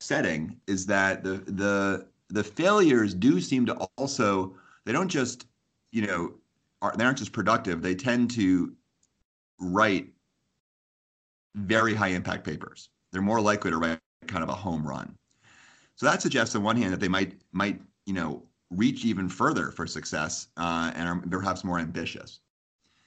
setting, 0.00 0.60
is 0.66 0.86
that 0.86 1.24
the 1.24 1.38
the 1.46 2.06
the 2.28 2.44
failures 2.44 3.14
do 3.14 3.40
seem 3.40 3.66
to 3.66 3.74
also 3.96 4.54
they 4.84 4.92
don't 4.92 5.08
just 5.08 5.46
you 5.92 6.06
know 6.06 6.34
are, 6.82 6.94
they 6.96 7.04
aren't 7.04 7.18
just 7.18 7.32
productive. 7.32 7.82
They 7.82 7.94
tend 7.94 8.30
to 8.32 8.72
write 9.58 10.08
very 11.54 11.94
high 11.94 12.08
impact 12.08 12.44
papers 12.44 12.90
they're 13.12 13.22
more 13.22 13.40
likely 13.40 13.70
to 13.70 13.78
write 13.78 13.98
kind 14.26 14.42
of 14.42 14.48
a 14.48 14.54
home 14.54 14.86
run. 14.86 15.16
So 15.96 16.06
that 16.06 16.20
suggests, 16.22 16.54
on 16.54 16.62
one 16.62 16.76
hand, 16.76 16.92
that 16.92 17.00
they 17.00 17.08
might 17.08 17.40
might 17.52 17.80
you 18.04 18.12
know 18.12 18.42
reach 18.70 19.04
even 19.04 19.28
further 19.28 19.70
for 19.70 19.86
success 19.86 20.48
uh, 20.56 20.92
and 20.94 21.08
are 21.08 21.16
perhaps 21.28 21.64
more 21.64 21.78
ambitious. 21.78 22.40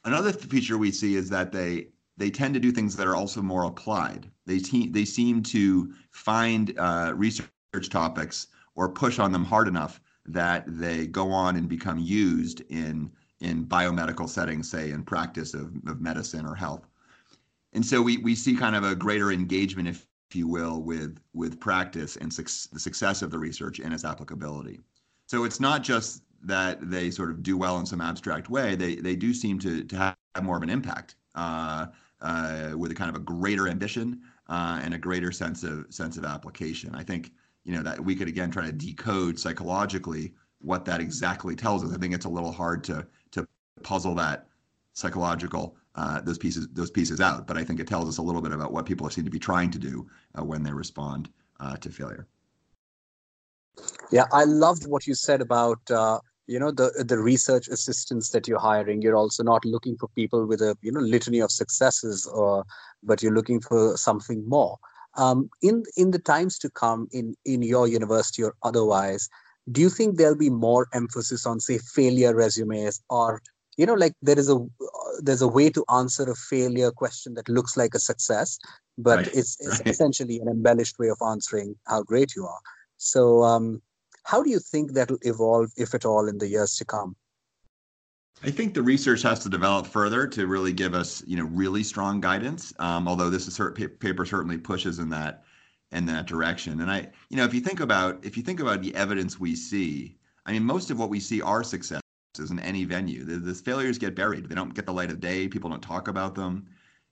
Another 0.06 0.32
feature 0.32 0.77
we 0.77 0.91
see 0.91 1.15
is 1.15 1.29
that 1.29 1.51
they 1.51 1.89
they 2.18 2.29
tend 2.29 2.53
to 2.53 2.60
do 2.60 2.72
things 2.72 2.96
that 2.96 3.08
are 3.08 3.15
also 3.15 3.41
more 3.41 3.63
applied. 3.63 4.29
They 4.46 4.60
te- 4.60 4.89
they 4.89 5.06
seem 5.06 5.44
to 5.44 5.94
find 6.12 6.77
uh, 6.77 7.13
research 7.15 7.89
topics 7.89 8.48
or 8.75 8.89
push 8.89 9.20
on 9.20 9.32
them 9.32 9.46
hard 9.46 9.68
enough 9.68 10.01
that 10.25 10.63
they 10.68 11.08
go 11.08 11.32
on 11.32 11.56
and 11.56 11.68
become 11.70 12.00
used 12.00 12.62
in 12.70 13.12
in 13.41 13.65
biomedical 13.65 14.27
settings, 14.27 14.70
say 14.70 14.91
in 14.91 15.03
practice 15.03 15.53
of, 15.53 15.74
of 15.88 16.01
medicine 16.01 16.46
or 16.46 16.56
health 16.56 16.86
and 17.74 17.86
so 17.86 18.02
we 18.02 18.18
we 18.18 18.36
see 18.36 18.56
kind 18.56 18.76
of 18.76 18.84
a 18.84 18.96
greater 18.96 19.32
engagement, 19.32 19.88
if, 19.88 20.08
if 20.30 20.36
you 20.36 20.48
will, 20.48 20.82
with 20.82 21.20
with 21.34 21.60
practice 21.60 22.16
and 22.18 22.34
su- 22.34 22.70
the 22.72 22.80
success 22.80 23.22
of 23.22 23.32
the 23.32 23.38
research 23.38 23.80
and 23.80 23.94
its 23.94 24.06
applicability. 24.06 24.80
So 25.28 25.44
it's 25.44 25.60
not 25.60 25.84
just 25.84 26.24
that 26.44 26.90
they 26.90 27.12
sort 27.12 27.30
of 27.30 27.44
do 27.44 27.58
well 27.58 27.78
in 27.80 27.86
some 27.86 28.02
abstract 28.02 28.50
way; 28.50 28.76
they 28.76 28.96
they 28.96 29.16
do 29.16 29.34
seem 29.34 29.60
to 29.60 29.84
to 29.84 29.96
have 29.96 30.44
more 30.44 30.58
of 30.58 30.64
an 30.64 30.70
impact 30.70 31.16
uh, 31.36 31.88
uh, 32.22 32.72
with 32.76 32.92
a 32.92 32.96
kind 32.96 33.10
of 33.10 33.16
a 33.16 33.24
greater 33.24 33.68
ambition 33.68 34.22
uh, 34.48 34.80
and 34.84 34.94
a 34.94 34.98
greater 34.98 35.32
sense 35.32 35.64
of 35.64 35.86
sense 35.90 36.18
of 36.18 36.26
application. 36.26 36.96
I 36.96 37.04
think 37.04 37.32
you 37.66 37.74
know 37.74 37.84
that 37.84 38.04
we 38.04 38.16
could 38.16 38.28
again 38.28 38.50
try 38.50 38.66
to 38.66 38.72
decode 38.72 39.40
psychologically 39.40 40.34
what 40.62 40.86
that 40.86 41.02
exactly 41.02 41.56
tells 41.56 41.84
us. 41.84 41.94
I 41.94 41.98
think 41.98 42.14
it's 42.14 42.26
a 42.26 42.30
little 42.30 42.52
hard 42.52 42.84
to 42.86 43.06
to 43.32 43.48
puzzle 43.84 44.16
that 44.16 44.48
psychological 44.94 45.78
uh, 46.00 46.22
those 46.22 46.38
pieces 46.38 46.68
those 46.72 46.89
pieces 46.89 47.20
out. 47.20 47.46
But 47.46 47.58
I 47.58 47.63
think 47.65 47.79
it 47.79 47.88
tells 47.88 48.08
us 48.08 48.18
a 48.20 48.22
little 48.22 48.41
bit 48.41 48.53
about 48.53 48.72
what 48.72 48.86
people 48.86 49.10
seem 49.10 49.25
to 49.25 49.29
be 49.29 49.39
trying 49.39 49.70
to 49.72 49.79
do 49.79 50.08
uh, 50.38 50.44
when 50.44 50.63
they 50.63 50.72
respond 50.72 51.29
uh, 51.60 51.75
to 51.77 51.89
failure. 51.89 52.25
Yeah, 54.12 54.25
I 54.32 54.46
loved 54.46 54.88
what 54.88 55.06
you 55.08 55.13
said 55.13 55.41
about 55.41 55.79
uh, 55.91 56.20
you 56.48 56.58
know 56.58 56.72
the 56.72 57.03
the 57.06 57.20
research 57.20 57.68
assistants 57.68 58.29
that 58.29 58.48
you're 58.48 58.65
hiring. 58.72 59.01
You're 59.01 59.18
also 59.18 59.44
not 59.44 59.65
looking 59.65 59.98
for 59.98 60.08
people 60.15 60.46
with 60.46 60.62
a 60.62 60.77
you 60.82 60.91
know 60.94 61.01
litany 61.01 61.41
of 61.41 61.51
successes, 61.51 62.25
or 62.25 62.65
but 63.03 63.22
you're 63.22 63.36
looking 63.39 63.60
for 63.60 63.98
something 63.98 64.48
more. 64.48 64.77
Um, 65.18 65.50
in 65.62 65.84
in 65.98 66.12
the 66.12 66.20
times 66.20 66.58
to 66.60 66.70
come, 66.70 67.08
in 67.12 67.36
in 67.44 67.62
your 67.62 67.88
university 67.89 68.41
or 68.44 68.56
otherwise, 68.63 69.27
do 69.70 69.82
you 69.82 69.89
think 69.89 70.15
there'll 70.15 70.46
be 70.48 70.50
more 70.50 70.88
emphasis 70.94 71.46
on 71.46 71.60
say 71.60 71.77
failure 71.77 72.34
resumes 72.34 73.01
or 73.10 73.41
you 73.79 73.86
know 73.86 73.93
like 73.93 74.13
there 74.21 74.38
is 74.38 74.50
a 74.50 74.57
there's 75.21 75.41
a 75.41 75.48
way 75.48 75.69
to 75.69 75.86
answer 76.00 76.29
a 76.29 76.36
failure 76.36 76.91
question 76.91 77.33
that 77.33 77.48
looks 77.48 77.77
like 77.77 77.93
a 77.95 78.00
success 78.00 78.59
but 78.98 79.19
right. 79.19 79.27
it's, 79.27 79.57
it's 79.62 79.79
right. 79.79 79.88
essentially 79.88 80.39
an 80.39 80.50
embellished 80.50 81.00
way 81.00 81.07
of 81.07 81.17
answering 81.25 81.74
how 81.88 82.03
great 82.03 82.36
you 82.36 82.45
are 82.45 82.59
so 82.98 83.41
um, 83.43 83.81
how 84.24 84.43
do 84.43 84.50
you 84.50 84.59
think 84.59 84.93
that 84.93 85.09
will 85.09 85.17
evolve 85.21 85.71
if 85.77 85.93
at 85.93 86.05
all 86.05 86.27
in 86.27 86.38
the 86.38 86.48
years 86.48 86.75
to 86.75 86.83
come 86.83 87.15
I 88.43 88.51
think 88.51 88.74
the 88.74 88.83
research 88.83 89.21
has 89.24 89.39
to 89.39 89.50
develop 89.50 89.86
further 89.86 90.25
to 90.25 90.48
really 90.48 90.71
give 90.71 90.93
us, 90.93 91.21
you 91.27 91.36
know, 91.36 91.43
really 91.43 91.83
strong 91.83 92.21
guidance. 92.21 92.74
Um, 92.79 93.05
although 93.05 93.29
this 93.29 93.48
is 93.48 93.57
paper 94.00 94.25
certainly 94.25 94.57
pushes 94.57 95.00
in 95.00 95.09
that 95.09 95.43
in 95.91 96.05
that 96.05 96.25
direction. 96.25 96.79
And 96.79 96.89
I, 96.89 97.09
you 97.29 97.36
know, 97.36 97.43
if 97.43 97.53
you 97.53 97.59
think 97.59 97.81
about 97.81 98.24
if 98.24 98.38
you 98.38 98.43
think 98.43 98.62
about 98.62 98.81
the 98.81 98.95
evidence 98.95 99.41
we 99.41 99.57
see 99.57 100.17
I 100.45 100.53
mean, 100.53 100.63
most 100.63 100.89
of 100.89 100.98
what 100.98 101.09
we 101.09 101.19
see 101.19 101.41
are 101.41 101.65
successes 101.65 102.09
in 102.38 102.59
any 102.59 102.86
venue. 102.86 103.24
The, 103.24 103.38
the 103.38 103.53
failures 103.53 103.98
get 103.98 104.15
buried; 104.15 104.48
they 104.48 104.55
don't 104.55 104.74
get 104.74 104.86
the 104.86 104.93
light 104.93 105.09
of 105.09 105.19
day. 105.19 105.48
People 105.48 105.69
don't 105.69 105.81
talk 105.81 106.07
about 106.07 106.36
them, 106.36 106.67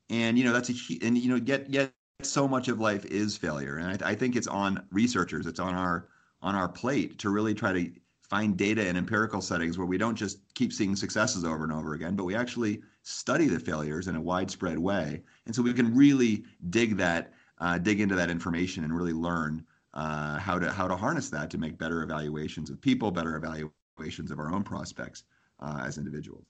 and 0.09 0.38
you 0.38 0.43
know 0.45 0.53
that's 0.53 0.69
a 0.69 0.75
and 1.01 1.17
you 1.17 1.29
know 1.29 1.39
get 1.39 1.69
yet 1.69 1.91
so 2.21 2.47
much 2.47 2.67
of 2.67 2.79
life 2.79 3.03
is 3.05 3.36
failure, 3.36 3.77
and 3.77 4.03
I, 4.03 4.12
I 4.12 4.15
think 4.15 4.36
it's 4.36 4.47
on 4.47 4.86
researchers, 4.91 5.47
it's 5.47 5.59
on 5.59 5.74
our 5.74 6.09
on 6.41 6.55
our 6.55 6.69
plate 6.69 7.17
to 7.19 7.29
really 7.31 7.55
try 7.55 7.74
to 7.74 7.91
find 8.21 8.57
data 8.57 8.88
in 8.88 8.95
empirical 8.95 9.41
settings 9.41 9.77
where 9.77 9.88
we 9.88 9.97
don't 9.97 10.15
just 10.15 10.39
keep 10.53 10.71
seeing 10.71 10.95
successes 10.95 11.43
over 11.43 11.63
and 11.63 11.74
over 11.74 11.93
again, 11.93 12.15
but 12.15 12.25
we 12.25 12.36
actually 12.36 12.81
study 13.01 13.47
the 13.47 13.59
failures 13.59 14.07
in 14.07 14.15
a 14.15 14.21
widespread 14.21 14.77
way, 14.77 15.24
and 15.47 15.55
so 15.55 15.63
we 15.63 15.74
can 15.74 15.95
really 15.95 16.43
dig 16.69 16.95
that, 16.97 17.33
uh, 17.59 17.77
dig 17.79 18.00
into 18.01 18.15
that 18.15 18.29
information, 18.29 18.83
and 18.83 18.95
really 18.95 19.13
learn 19.13 19.65
uh, 19.95 20.38
how 20.38 20.59
to 20.59 20.71
how 20.71 20.88
to 20.88 20.95
harness 20.95 21.29
that 21.29 21.50
to 21.50 21.57
make 21.57 21.77
better 21.79 22.03
evaluations 22.03 22.69
of 22.69 22.79
people, 22.79 23.09
better 23.09 23.36
evaluations 23.36 23.74
of 24.00 24.39
our 24.39 24.54
own 24.54 24.63
prospects 24.63 25.24
uh, 25.60 25.82
as 25.86 25.98
individuals. 25.98 26.46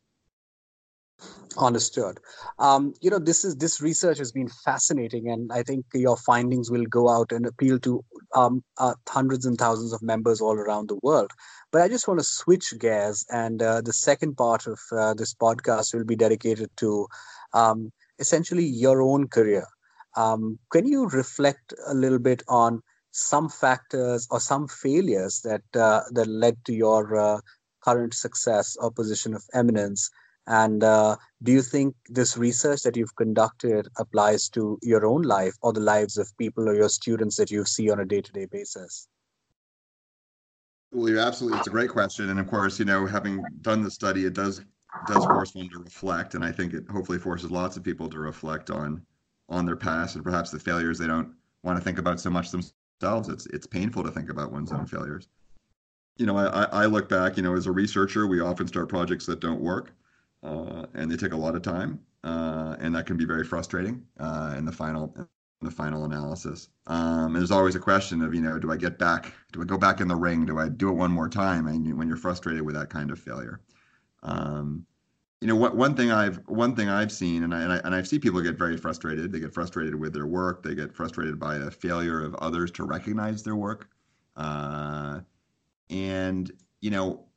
Understood. 1.57 2.19
Um, 2.59 2.93
you 3.01 3.09
know, 3.09 3.17
this 3.17 3.43
is 3.43 3.55
this 3.55 3.81
research 3.81 4.19
has 4.19 4.31
been 4.31 4.49
fascinating, 4.63 5.29
and 5.29 5.51
I 5.51 5.63
think 5.63 5.85
your 5.93 6.17
findings 6.17 6.69
will 6.69 6.85
go 6.85 7.09
out 7.09 7.31
and 7.31 7.47
appeal 7.47 7.79
to 7.79 8.05
um, 8.35 8.63
uh, 8.77 8.93
hundreds 9.09 9.45
and 9.47 9.57
thousands 9.57 9.93
of 9.93 10.03
members 10.03 10.39
all 10.39 10.53
around 10.53 10.89
the 10.89 10.99
world. 11.01 11.31
But 11.71 11.81
I 11.81 11.87
just 11.87 12.07
want 12.07 12.19
to 12.19 12.23
switch 12.23 12.71
gears, 12.79 13.25
and 13.31 13.63
uh, 13.63 13.81
the 13.81 13.93
second 13.93 14.37
part 14.37 14.67
of 14.67 14.79
uh, 14.91 15.15
this 15.15 15.33
podcast 15.33 15.95
will 15.95 16.03
be 16.03 16.15
dedicated 16.15 16.69
to 16.77 17.07
um, 17.53 17.91
essentially 18.19 18.65
your 18.65 19.01
own 19.01 19.27
career. 19.27 19.65
Um, 20.15 20.59
can 20.69 20.85
you 20.85 21.07
reflect 21.07 21.73
a 21.87 21.95
little 21.95 22.19
bit 22.19 22.43
on 22.47 22.83
some 23.17 23.49
factors 23.49 24.27
or 24.29 24.39
some 24.39 24.67
failures 24.67 25.41
that 25.41 25.63
uh, 25.75 26.01
that 26.11 26.27
led 26.27 26.63
to 26.65 26.73
your 26.73 27.17
uh, 27.17 27.39
current 27.83 28.13
success 28.13 28.77
or 28.79 28.91
position 28.91 29.33
of 29.33 29.43
eminence? 29.53 30.09
And 30.45 30.83
uh, 30.83 31.17
do 31.43 31.51
you 31.51 31.61
think 31.61 31.95
this 32.07 32.37
research 32.37 32.83
that 32.83 32.95
you've 32.95 33.15
conducted 33.17 33.87
applies 33.97 34.47
to 34.49 34.79
your 34.81 35.05
own 35.05 35.23
life 35.23 35.55
or 35.61 35.73
the 35.73 35.81
lives 35.81 36.17
of 36.17 36.37
people 36.37 36.69
or 36.69 36.75
your 36.75 36.89
students 36.89 37.35
that 37.35 37.51
you 37.51 37.65
see 37.65 37.89
on 37.89 37.99
a 37.99 38.05
day 38.05 38.21
to 38.21 38.31
day 38.31 38.45
basis? 38.45 39.07
Well, 40.91 41.09
you're 41.09 41.19
absolutely. 41.19 41.57
It's 41.57 41.67
a 41.67 41.71
great 41.71 41.89
question, 41.89 42.29
and 42.29 42.39
of 42.39 42.47
course, 42.47 42.79
you 42.79 42.85
know, 42.85 43.05
having 43.05 43.43
done 43.61 43.81
the 43.81 43.91
study, 43.91 44.25
it 44.25 44.33
does 44.33 44.61
does 45.07 45.25
force 45.25 45.53
one 45.53 45.69
to 45.69 45.79
reflect, 45.79 46.35
and 46.35 46.45
I 46.45 46.51
think 46.51 46.73
it 46.73 46.85
hopefully 46.89 47.19
forces 47.19 47.51
lots 47.51 47.77
of 47.77 47.83
people 47.83 48.09
to 48.09 48.19
reflect 48.19 48.69
on 48.69 49.01
on 49.49 49.65
their 49.65 49.75
past 49.75 50.15
and 50.15 50.23
perhaps 50.23 50.51
the 50.51 50.59
failures 50.59 50.97
they 50.97 51.07
don't 51.07 51.33
want 51.63 51.77
to 51.77 51.83
think 51.83 51.97
about 51.97 52.19
so 52.19 52.29
much. 52.29 52.51
It's 53.01 53.45
it's 53.47 53.67
painful 53.67 54.03
to 54.03 54.11
think 54.11 54.29
about 54.29 54.51
one's 54.51 54.71
own 54.71 54.85
failures. 54.85 55.27
You 56.17 56.25
know, 56.25 56.37
I 56.37 56.63
I 56.63 56.85
look 56.85 57.09
back. 57.09 57.37
You 57.37 57.43
know, 57.43 57.55
as 57.55 57.67
a 57.67 57.71
researcher, 57.71 58.27
we 58.27 58.39
often 58.39 58.67
start 58.67 58.89
projects 58.89 59.25
that 59.27 59.39
don't 59.39 59.61
work 59.61 59.93
uh, 60.43 60.85
and 60.93 61.11
they 61.11 61.17
take 61.17 61.33
a 61.33 61.37
lot 61.37 61.55
of 61.55 61.61
time, 61.61 61.99
uh, 62.23 62.75
and 62.79 62.95
that 62.95 63.05
can 63.05 63.17
be 63.17 63.25
very 63.25 63.43
frustrating 63.43 64.03
uh, 64.19 64.55
in 64.57 64.65
the 64.65 64.71
final 64.71 65.13
in 65.17 65.65
the 65.65 65.71
final 65.71 66.05
analysis. 66.05 66.69
Um, 66.85 67.27
and 67.27 67.35
there's 67.37 67.51
always 67.51 67.75
a 67.75 67.79
question 67.79 68.21
of 68.21 68.33
you 68.33 68.41
know, 68.41 68.59
do 68.59 68.71
I 68.71 68.77
get 68.77 68.97
back? 68.97 69.33
Do 69.51 69.61
I 69.61 69.65
go 69.65 69.77
back 69.77 70.01
in 70.01 70.07
the 70.07 70.15
ring? 70.15 70.45
Do 70.45 70.59
I 70.59 70.69
do 70.69 70.89
it 70.89 70.93
one 70.93 71.11
more 71.11 71.29
time? 71.29 71.67
And 71.67 71.97
when 71.97 72.07
you're 72.07 72.17
frustrated 72.17 72.61
with 72.61 72.75
that 72.75 72.89
kind 72.89 73.11
of 73.11 73.19
failure. 73.19 73.61
Um, 74.23 74.85
you 75.41 75.47
know 75.47 75.55
what 75.55 75.75
one 75.75 75.95
thing 75.95 76.11
i've 76.11 76.37
one 76.47 76.75
thing 76.75 76.89
i've 76.89 77.11
seen 77.11 77.43
and 77.43 77.53
I, 77.53 77.61
and 77.61 77.73
I 77.73 77.77
and 77.83 77.95
i 77.95 78.01
see 78.01 78.17
people 78.17 78.41
get 78.41 78.57
very 78.57 78.77
frustrated 78.77 79.31
they 79.31 79.39
get 79.39 79.53
frustrated 79.53 79.95
with 79.95 80.13
their 80.13 80.25
work 80.25 80.63
they 80.63 80.73
get 80.73 80.95
frustrated 80.95 81.39
by 81.39 81.57
the 81.57 81.69
failure 81.69 82.23
of 82.23 82.33
others 82.35 82.71
to 82.71 82.83
recognize 82.83 83.43
their 83.43 83.55
work 83.55 83.89
uh, 84.35 85.19
and 85.89 86.51
you 86.81 86.91
know 86.91 87.27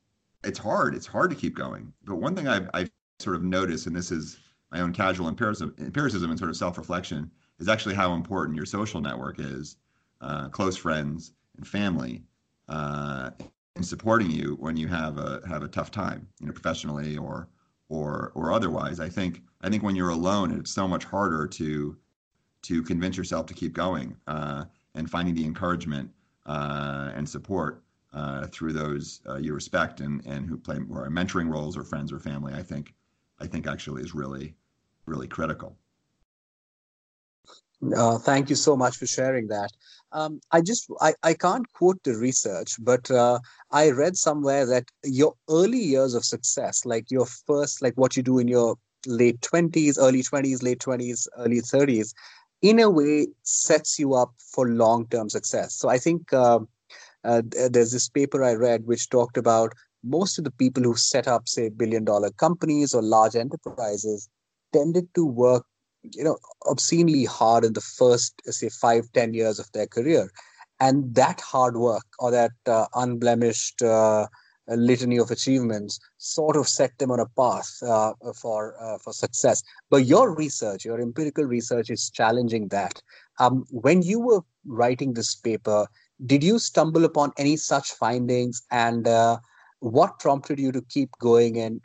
it's 0.43 0.59
hard. 0.59 0.95
It's 0.95 1.05
hard 1.05 1.29
to 1.29 1.35
keep 1.35 1.55
going. 1.55 1.93
But 2.03 2.15
one 2.15 2.35
thing 2.35 2.47
I've, 2.47 2.69
I've 2.73 2.91
sort 3.19 3.35
of 3.35 3.43
noticed, 3.43 3.87
and 3.87 3.95
this 3.95 4.11
is 4.11 4.39
my 4.71 4.81
own 4.81 4.93
casual 4.93 5.27
empiricism, 5.27 5.75
empiricism 5.79 6.29
and 6.29 6.39
sort 6.39 6.49
of 6.49 6.57
self-reflection, 6.57 7.29
is 7.59 7.67
actually 7.67 7.95
how 7.95 8.13
important 8.13 8.55
your 8.55 8.65
social 8.65 9.01
network 9.01 9.39
is, 9.39 9.77
uh, 10.21 10.49
close 10.49 10.75
friends 10.75 11.33
and 11.57 11.67
family, 11.67 12.23
uh, 12.69 13.31
in 13.75 13.83
supporting 13.83 14.31
you 14.31 14.57
when 14.59 14.75
you 14.75 14.87
have 14.87 15.17
a 15.17 15.41
have 15.47 15.63
a 15.63 15.67
tough 15.67 15.91
time, 15.91 16.27
you 16.39 16.47
know, 16.47 16.53
professionally 16.53 17.17
or 17.17 17.47
or 17.91 18.31
or 18.35 18.51
otherwise. 18.53 18.99
I 18.99 19.09
think 19.09 19.41
I 19.61 19.69
think 19.69 19.83
when 19.83 19.95
you're 19.95 20.09
alone, 20.09 20.57
it's 20.57 20.71
so 20.71 20.87
much 20.87 21.03
harder 21.03 21.45
to 21.47 21.97
to 22.63 22.83
convince 22.83 23.17
yourself 23.17 23.45
to 23.47 23.53
keep 23.53 23.73
going 23.73 24.15
uh, 24.27 24.65
and 24.95 25.09
finding 25.09 25.35
the 25.35 25.43
encouragement 25.43 26.09
uh, 26.45 27.11
and 27.13 27.27
support 27.27 27.83
uh, 28.13 28.47
through 28.47 28.73
those 28.73 29.21
uh, 29.27 29.35
you 29.35 29.53
respect 29.53 29.99
and 29.99 30.25
and 30.25 30.47
who 30.47 30.57
play 30.57 30.79
more 30.79 31.07
mentoring 31.09 31.51
roles 31.51 31.77
or 31.77 31.83
friends 31.83 32.11
or 32.11 32.19
family. 32.19 32.53
I 32.53 32.63
think 32.63 32.93
I 33.39 33.45
think 33.45 33.67
actually 33.67 34.01
is 34.01 34.15
really 34.15 34.55
really 35.05 35.27
critical. 35.27 35.77
Uh, 37.95 38.19
thank 38.19 38.49
you 38.49 38.55
so 38.55 38.75
much 38.77 38.97
for 38.97 39.07
sharing 39.07 39.47
that. 39.47 39.71
Um, 40.11 40.39
I 40.51 40.61
just 40.61 40.87
I, 41.01 41.13
I 41.23 41.33
can't 41.33 41.65
quote 41.73 42.03
the 42.03 42.15
research, 42.15 42.75
but 42.79 43.09
uh, 43.09 43.39
I 43.71 43.89
read 43.89 44.17
somewhere 44.17 44.65
that 44.67 44.85
your 45.03 45.33
early 45.49 45.79
years 45.79 46.13
of 46.13 46.23
success, 46.23 46.85
like 46.85 47.09
your 47.09 47.25
first, 47.25 47.81
like 47.81 47.95
what 47.95 48.15
you 48.15 48.21
do 48.21 48.37
in 48.37 48.47
your 48.47 48.75
late 49.07 49.41
twenties, 49.41 49.97
early 49.97 50.21
twenties, 50.21 50.61
late 50.61 50.79
twenties, 50.79 51.27
early 51.37 51.59
thirties, 51.61 52.13
in 52.61 52.79
a 52.79 52.89
way 52.89 53.27
sets 53.43 53.97
you 53.97 54.13
up 54.13 54.33
for 54.37 54.67
long 54.69 55.07
term 55.07 55.29
success. 55.29 55.73
So 55.73 55.89
I 55.89 55.97
think 55.97 56.31
uh, 56.33 56.59
uh, 57.23 57.41
there's 57.71 57.91
this 57.91 58.09
paper 58.09 58.43
I 58.43 58.53
read 58.53 58.85
which 58.85 59.09
talked 59.09 59.37
about 59.37 59.73
most 60.03 60.37
of 60.37 60.43
the 60.43 60.51
people 60.51 60.83
who 60.83 60.95
set 60.95 61.27
up, 61.27 61.47
say, 61.47 61.69
billion 61.69 62.03
dollar 62.03 62.31
companies 62.31 62.93
or 62.93 63.01
large 63.01 63.35
enterprises 63.35 64.29
tended 64.73 65.13
to 65.15 65.25
work, 65.25 65.65
you 66.03 66.23
know, 66.23 66.37
obscenely 66.67 67.25
hard 67.25 67.63
in 67.63 67.73
the 67.73 67.81
first, 67.81 68.41
say, 68.45 68.69
five, 68.69 69.11
ten 69.13 69.33
years 69.33 69.59
of 69.59 69.71
their 69.71 69.87
career. 69.87 70.29
And 70.79 71.13
that 71.15 71.39
hard 71.41 71.77
work 71.77 72.05
or 72.19 72.31
that 72.31 72.51
uh, 72.65 72.87
unblemished 72.95 73.81
uh, 73.83 74.27
litany 74.67 75.17
of 75.17 75.31
achievements 75.31 75.99
sort 76.17 76.55
of 76.55 76.67
set 76.67 76.97
them 76.97 77.11
on 77.11 77.19
a 77.19 77.27
path 77.27 77.71
uh, 77.83 78.13
for 78.35 78.75
uh, 78.81 78.97
for 78.97 79.13
success. 79.13 79.61
But 79.89 80.05
your 80.05 80.33
research, 80.35 80.85
your 80.85 80.99
empirical 80.99 81.43
research, 81.43 81.89
is 81.89 82.09
challenging 82.09 82.67
that. 82.69 83.01
Um, 83.39 83.65
when 83.69 84.01
you 84.01 84.19
were 84.19 84.41
writing 84.65 85.13
this 85.13 85.35
paper, 85.35 85.87
did 86.25 86.43
you 86.43 86.59
stumble 86.59 87.05
upon 87.05 87.31
any 87.37 87.57
such 87.57 87.91
findings 87.91 88.61
and 88.71 89.07
uh, 89.07 89.37
what 89.79 90.19
prompted 90.19 90.59
you 90.59 90.71
to 90.71 90.81
keep 90.81 91.09
going 91.19 91.57
and 91.57 91.81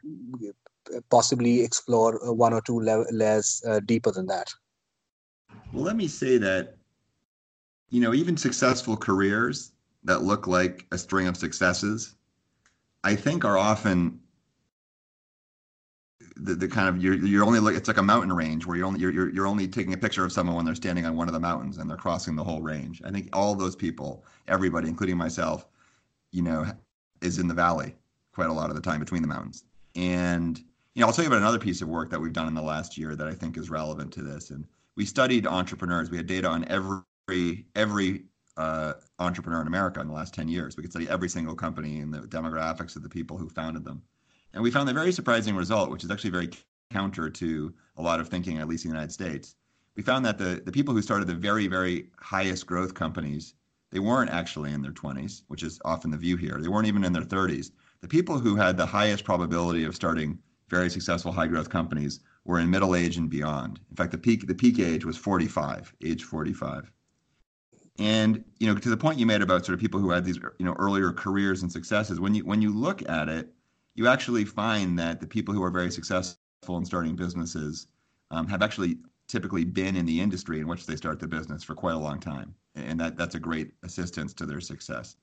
possibly 1.10 1.62
explore 1.62 2.18
one 2.34 2.52
or 2.52 2.60
two 2.62 2.80
layers 2.80 3.62
uh, 3.68 3.80
deeper 3.80 4.10
than 4.10 4.26
that 4.26 4.48
well 5.72 5.84
let 5.84 5.96
me 5.96 6.08
say 6.08 6.38
that 6.38 6.76
you 7.90 8.00
know 8.00 8.14
even 8.14 8.36
successful 8.36 8.96
careers 8.96 9.72
that 10.04 10.22
look 10.22 10.46
like 10.46 10.86
a 10.92 10.98
string 10.98 11.26
of 11.26 11.36
successes 11.36 12.14
i 13.04 13.14
think 13.14 13.44
are 13.44 13.58
often 13.58 14.20
the, 16.36 16.54
the 16.54 16.68
kind 16.68 16.88
of 16.88 17.02
you're 17.02 17.14
you're 17.14 17.44
only 17.44 17.60
like 17.60 17.74
it's 17.74 17.88
like 17.88 17.96
a 17.96 18.02
mountain 18.02 18.32
range 18.32 18.66
where 18.66 18.76
you're 18.76 18.86
only 18.86 19.00
you're, 19.00 19.30
you're 19.30 19.46
only 19.46 19.66
taking 19.66 19.94
a 19.94 19.96
picture 19.96 20.24
of 20.24 20.32
someone 20.32 20.56
when 20.56 20.64
they're 20.64 20.74
standing 20.74 21.06
on 21.06 21.16
one 21.16 21.28
of 21.28 21.34
the 21.34 21.40
mountains 21.40 21.78
and 21.78 21.88
they're 21.88 21.96
crossing 21.96 22.36
the 22.36 22.44
whole 22.44 22.60
range. 22.60 23.00
I 23.04 23.10
think 23.10 23.28
all 23.32 23.54
those 23.54 23.74
people, 23.74 24.24
everybody, 24.46 24.88
including 24.88 25.16
myself, 25.16 25.66
you 26.32 26.42
know, 26.42 26.66
is 27.22 27.38
in 27.38 27.48
the 27.48 27.54
valley 27.54 27.94
quite 28.32 28.50
a 28.50 28.52
lot 28.52 28.68
of 28.68 28.76
the 28.76 28.82
time 28.82 29.00
between 29.00 29.22
the 29.22 29.28
mountains. 29.28 29.64
And 29.94 30.62
you 30.96 31.02
know, 31.02 31.08
I'll 31.08 31.12
tell 31.12 31.24
you 31.24 31.28
about 31.28 31.40
another 31.42 31.58
piece 31.58 31.82
of 31.82 31.88
work 31.88 32.08
that 32.08 32.18
we've 32.18 32.32
done 32.32 32.48
in 32.48 32.54
the 32.54 32.62
last 32.62 32.96
year 32.96 33.14
that 33.16 33.28
I 33.28 33.34
think 33.34 33.58
is 33.58 33.68
relevant 33.68 34.14
to 34.14 34.22
this. 34.22 34.48
And 34.48 34.66
we 34.96 35.04
studied 35.04 35.46
entrepreneurs. 35.46 36.10
We 36.10 36.16
had 36.16 36.26
data 36.26 36.48
on 36.48 36.64
every 36.68 37.66
every 37.74 38.22
uh, 38.56 38.94
entrepreneur 39.18 39.60
in 39.60 39.66
America 39.66 40.00
in 40.00 40.08
the 40.08 40.14
last 40.14 40.32
10 40.32 40.48
years. 40.48 40.74
We 40.74 40.82
could 40.82 40.92
study 40.92 41.06
every 41.10 41.28
single 41.28 41.54
company 41.54 42.00
and 42.00 42.14
the 42.14 42.20
demographics 42.20 42.96
of 42.96 43.02
the 43.02 43.10
people 43.10 43.36
who 43.36 43.50
founded 43.50 43.84
them. 43.84 44.00
And 44.54 44.62
we 44.62 44.70
found 44.70 44.88
a 44.88 44.94
very 44.94 45.12
surprising 45.12 45.54
result, 45.54 45.90
which 45.90 46.02
is 46.02 46.10
actually 46.10 46.30
very 46.30 46.48
counter 46.90 47.28
to 47.28 47.74
a 47.98 48.02
lot 48.02 48.18
of 48.18 48.30
thinking, 48.30 48.56
at 48.56 48.66
least 48.66 48.86
in 48.86 48.90
the 48.90 48.94
United 48.94 49.12
States. 49.12 49.54
We 49.96 50.02
found 50.02 50.24
that 50.24 50.38
the, 50.38 50.62
the 50.64 50.72
people 50.72 50.94
who 50.94 51.02
started 51.02 51.28
the 51.28 51.34
very, 51.34 51.66
very 51.66 52.08
highest 52.20 52.64
growth 52.66 52.94
companies, 52.94 53.52
they 53.90 53.98
weren't 53.98 54.30
actually 54.30 54.72
in 54.72 54.80
their 54.80 54.92
20s, 54.92 55.42
which 55.48 55.62
is 55.62 55.78
often 55.84 56.10
the 56.10 56.16
view 56.16 56.38
here. 56.38 56.58
They 56.58 56.68
weren't 56.68 56.88
even 56.88 57.04
in 57.04 57.12
their 57.12 57.22
30s. 57.22 57.70
The 58.00 58.08
people 58.08 58.38
who 58.38 58.56
had 58.56 58.78
the 58.78 58.86
highest 58.86 59.24
probability 59.24 59.84
of 59.84 59.94
starting 59.94 60.38
very 60.68 60.90
successful 60.90 61.32
high 61.32 61.46
growth 61.46 61.70
companies 61.70 62.20
were 62.44 62.58
in 62.58 62.70
middle 62.70 62.94
age 62.94 63.16
and 63.16 63.30
beyond. 63.30 63.80
In 63.90 63.96
fact, 63.96 64.12
the 64.12 64.18
peak 64.18 64.46
the 64.46 64.54
peak 64.54 64.78
age 64.78 65.04
was 65.04 65.16
45, 65.16 65.94
age 66.04 66.24
45. 66.24 66.90
And 67.98 68.44
you 68.58 68.66
know, 68.66 68.78
to 68.78 68.90
the 68.90 68.96
point 68.96 69.18
you 69.18 69.26
made 69.26 69.42
about 69.42 69.64
sort 69.64 69.74
of 69.74 69.80
people 69.80 70.00
who 70.00 70.10
had 70.10 70.24
these 70.24 70.38
you 70.58 70.66
know 70.66 70.74
earlier 70.78 71.12
careers 71.12 71.62
and 71.62 71.72
successes, 71.72 72.20
when 72.20 72.34
you 72.34 72.44
when 72.44 72.62
you 72.62 72.72
look 72.72 73.08
at 73.08 73.28
it, 73.28 73.52
you 73.94 74.06
actually 74.06 74.44
find 74.44 74.98
that 74.98 75.20
the 75.20 75.26
people 75.26 75.54
who 75.54 75.62
are 75.62 75.70
very 75.70 75.90
successful 75.90 76.76
in 76.76 76.84
starting 76.84 77.16
businesses 77.16 77.86
um, 78.30 78.46
have 78.48 78.62
actually 78.62 78.98
typically 79.28 79.64
been 79.64 79.96
in 79.96 80.06
the 80.06 80.20
industry 80.20 80.60
in 80.60 80.68
which 80.68 80.86
they 80.86 80.96
start 80.96 81.18
the 81.18 81.26
business 81.26 81.64
for 81.64 81.74
quite 81.74 81.94
a 81.94 81.98
long 81.98 82.20
time, 82.20 82.54
and 82.74 83.00
that 83.00 83.16
that's 83.16 83.34
a 83.34 83.40
great 83.40 83.72
assistance 83.82 84.34
to 84.34 84.46
their 84.46 84.60
success. 84.60 85.16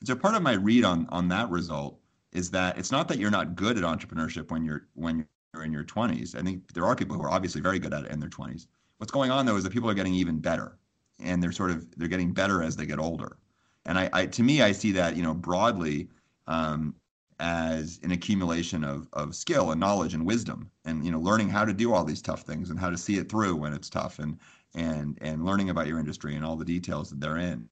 And 0.00 0.06
so 0.06 0.14
part 0.14 0.34
of 0.34 0.42
my 0.42 0.52
read 0.52 0.84
on 0.84 1.06
on 1.10 1.28
that 1.28 1.50
result 1.50 1.98
is 2.32 2.50
that 2.50 2.78
it's 2.78 2.90
not 2.90 3.08
that 3.08 3.18
you're 3.18 3.30
not 3.30 3.54
good 3.54 3.76
at 3.76 3.84
entrepreneurship 3.84 4.50
when 4.50 4.64
you're 4.64 4.86
when 4.94 5.26
you're 5.54 5.64
in 5.64 5.72
your 5.72 5.84
20s. 5.84 6.36
I 6.36 6.42
think 6.42 6.72
there 6.72 6.86
are 6.86 6.96
people 6.96 7.16
who 7.16 7.22
are 7.22 7.30
obviously 7.30 7.60
very 7.60 7.78
good 7.78 7.92
at 7.92 8.04
it 8.04 8.10
in 8.10 8.20
their 8.20 8.30
20s. 8.30 8.66
What's 8.98 9.12
going 9.12 9.30
on 9.30 9.46
though 9.46 9.56
is 9.56 9.64
that 9.64 9.72
people 9.72 9.90
are 9.90 9.94
getting 9.94 10.14
even 10.14 10.38
better, 10.38 10.78
and 11.20 11.42
they're 11.42 11.52
sort 11.52 11.70
of 11.70 11.86
they're 11.96 12.08
getting 12.08 12.32
better 12.32 12.62
as 12.62 12.76
they 12.76 12.86
get 12.86 12.98
older. 12.98 13.36
And 13.84 13.98
I, 13.98 14.08
I 14.12 14.26
to 14.26 14.42
me, 14.42 14.62
I 14.62 14.72
see 14.72 14.92
that 14.92 15.16
you 15.16 15.22
know 15.22 15.34
broadly 15.34 16.08
um, 16.46 16.94
as 17.40 17.98
an 18.02 18.12
accumulation 18.12 18.84
of 18.84 19.08
of 19.12 19.34
skill 19.34 19.72
and 19.72 19.80
knowledge 19.80 20.14
and 20.14 20.24
wisdom, 20.24 20.70
and 20.84 21.04
you 21.04 21.10
know 21.10 21.18
learning 21.18 21.50
how 21.50 21.64
to 21.64 21.72
do 21.72 21.92
all 21.92 22.04
these 22.04 22.22
tough 22.22 22.42
things 22.42 22.70
and 22.70 22.78
how 22.78 22.90
to 22.90 22.96
see 22.96 23.18
it 23.18 23.28
through 23.28 23.56
when 23.56 23.72
it's 23.72 23.90
tough, 23.90 24.20
and 24.20 24.38
and 24.74 25.18
and 25.20 25.44
learning 25.44 25.70
about 25.70 25.88
your 25.88 25.98
industry 25.98 26.36
and 26.36 26.44
all 26.44 26.56
the 26.56 26.64
details 26.64 27.10
that 27.10 27.20
they're 27.20 27.38
in. 27.38 27.68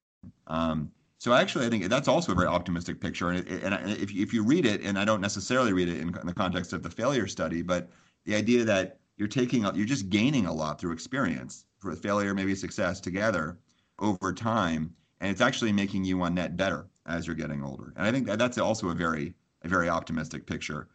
Um, 0.48 0.90
so 1.20 1.34
actually, 1.34 1.66
I 1.66 1.68
think 1.68 1.84
that's 1.84 2.08
also 2.08 2.32
a 2.32 2.34
very 2.34 2.46
optimistic 2.46 2.98
picture. 2.98 3.28
And, 3.28 3.46
it, 3.46 3.62
and 3.62 3.90
if, 3.90 4.10
if 4.10 4.32
you 4.32 4.42
read 4.42 4.64
it, 4.64 4.80
and 4.80 4.98
I 4.98 5.04
don't 5.04 5.20
necessarily 5.20 5.74
read 5.74 5.90
it 5.90 5.98
in, 5.98 6.16
in, 6.16 6.26
the 6.26 6.32
context 6.32 6.72
of 6.72 6.82
the 6.82 6.88
failure 6.88 7.26
study, 7.26 7.60
but 7.60 7.90
the 8.24 8.34
idea 8.34 8.64
that 8.64 9.00
you're 9.18 9.28
taking, 9.28 9.64
you're 9.74 9.84
just 9.84 10.08
gaining 10.08 10.46
a 10.46 10.52
lot 10.52 10.80
through 10.80 10.92
experience, 10.92 11.66
for 11.76 11.94
failure, 11.94 12.32
maybe 12.32 12.54
success 12.54 13.00
together 13.00 13.58
over 13.98 14.32
time, 14.32 14.94
and 15.20 15.30
it's 15.30 15.42
actually 15.42 15.72
making 15.72 16.06
you 16.06 16.22
on 16.22 16.34
net 16.34 16.56
better 16.56 16.86
as 17.04 17.26
you're 17.26 17.36
getting 17.36 17.62
older. 17.62 17.92
And 17.96 18.06
I 18.06 18.10
think 18.10 18.26
that 18.26 18.38
that's 18.38 18.56
also 18.56 18.88
a 18.88 18.94
very, 18.94 19.34
a 19.60 19.68
very 19.68 19.90
optimistic 19.90 20.46
picture, 20.46 20.88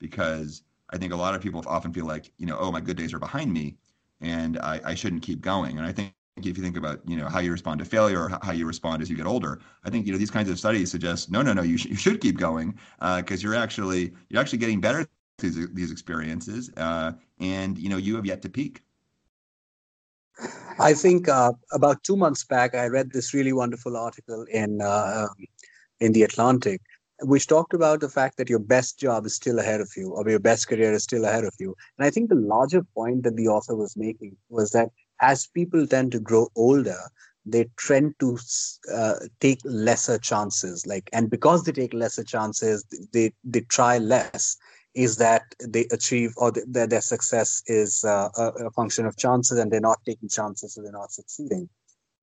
because 0.00 0.64
I 0.92 0.98
think 0.98 1.12
a 1.12 1.16
lot 1.16 1.36
of 1.36 1.42
people 1.42 1.62
often 1.68 1.92
feel 1.92 2.06
like, 2.06 2.32
you 2.38 2.46
know, 2.46 2.58
oh, 2.58 2.72
my 2.72 2.80
good 2.80 2.96
days 2.96 3.14
are 3.14 3.20
behind 3.20 3.52
me, 3.52 3.76
and 4.20 4.58
I, 4.58 4.80
I 4.84 4.94
shouldn't 4.96 5.22
keep 5.22 5.40
going. 5.40 5.78
And 5.78 5.86
I 5.86 5.92
think 5.92 6.12
if 6.36 6.56
you 6.56 6.62
think 6.62 6.76
about 6.76 7.00
you 7.06 7.16
know 7.16 7.28
how 7.28 7.38
you 7.38 7.50
respond 7.52 7.78
to 7.78 7.84
failure 7.84 8.24
or 8.24 8.38
how 8.42 8.52
you 8.52 8.66
respond 8.66 9.02
as 9.02 9.10
you 9.10 9.16
get 9.16 9.26
older 9.26 9.60
i 9.84 9.90
think 9.90 10.06
you 10.06 10.12
know 10.12 10.18
these 10.18 10.30
kinds 10.30 10.48
of 10.48 10.58
studies 10.58 10.90
suggest 10.90 11.30
no 11.30 11.42
no 11.42 11.52
no 11.52 11.62
you, 11.62 11.76
sh- 11.76 11.86
you 11.86 11.96
should 11.96 12.20
keep 12.20 12.38
going 12.38 12.74
because 13.16 13.44
uh, 13.44 13.48
you're 13.48 13.54
actually 13.54 14.12
you're 14.28 14.40
actually 14.40 14.58
getting 14.58 14.80
better 14.80 15.06
these, 15.38 15.68
these 15.72 15.90
experiences 15.90 16.70
uh, 16.76 17.12
and 17.40 17.78
you 17.78 17.88
know 17.88 17.96
you 17.96 18.16
have 18.16 18.26
yet 18.26 18.42
to 18.42 18.48
peak. 18.48 18.82
I 20.78 20.94
think 20.94 21.28
uh, 21.28 21.52
about 21.72 22.02
two 22.04 22.16
months 22.16 22.44
back 22.44 22.74
i 22.74 22.86
read 22.86 23.12
this 23.12 23.34
really 23.34 23.52
wonderful 23.52 23.96
article 23.96 24.46
in 24.50 24.80
uh, 24.80 25.26
um, 25.28 25.46
in 26.00 26.12
the 26.12 26.22
atlantic 26.22 26.80
which 27.22 27.46
talked 27.46 27.74
about 27.74 28.00
the 28.00 28.08
fact 28.08 28.38
that 28.38 28.48
your 28.48 28.58
best 28.58 28.98
job 28.98 29.26
is 29.26 29.34
still 29.34 29.58
ahead 29.58 29.80
of 29.82 29.90
you 29.94 30.10
or 30.10 30.26
your 30.28 30.38
best 30.38 30.68
career 30.68 30.92
is 30.92 31.02
still 31.02 31.26
ahead 31.26 31.44
of 31.44 31.54
you. 31.58 31.76
And 31.98 32.06
i 32.06 32.10
think 32.10 32.28
the 32.30 32.34
larger 32.36 32.82
point 32.94 33.24
that 33.24 33.36
the 33.36 33.48
author 33.48 33.76
was 33.76 33.96
making 33.96 34.36
was 34.48 34.70
that 34.70 34.88
as 35.20 35.46
people 35.46 35.86
tend 35.86 36.12
to 36.12 36.20
grow 36.20 36.48
older, 36.56 36.98
they 37.46 37.68
tend 37.86 38.14
to 38.20 38.38
uh, 38.92 39.14
take 39.40 39.60
lesser 39.64 40.18
chances. 40.18 40.86
Like, 40.86 41.08
and 41.12 41.30
because 41.30 41.64
they 41.64 41.72
take 41.72 41.94
lesser 41.94 42.24
chances, 42.24 42.84
they 43.12 43.32
they 43.44 43.60
try 43.60 43.98
less. 43.98 44.56
Is 44.92 45.18
that 45.18 45.42
they 45.64 45.86
achieve 45.92 46.32
or 46.36 46.50
that 46.50 46.90
their 46.90 47.00
success 47.00 47.62
is 47.68 48.04
uh, 48.04 48.28
a, 48.36 48.70
function 48.72 49.06
of 49.06 49.16
chances, 49.16 49.56
and 49.56 49.70
they're 49.70 49.80
not 49.80 50.00
taking 50.04 50.28
chances, 50.28 50.74
so 50.74 50.82
they're 50.82 50.90
not 50.90 51.12
succeeding. 51.12 51.68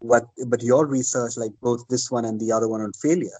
But 0.02 0.26
but 0.48 0.62
your 0.62 0.86
research, 0.86 1.38
like 1.38 1.54
both 1.62 1.88
this 1.88 2.12
one 2.12 2.26
and 2.26 2.42
the 2.42 2.52
other 2.52 2.68
one 2.68 2.82
on 2.82 2.92
failure, 2.92 3.40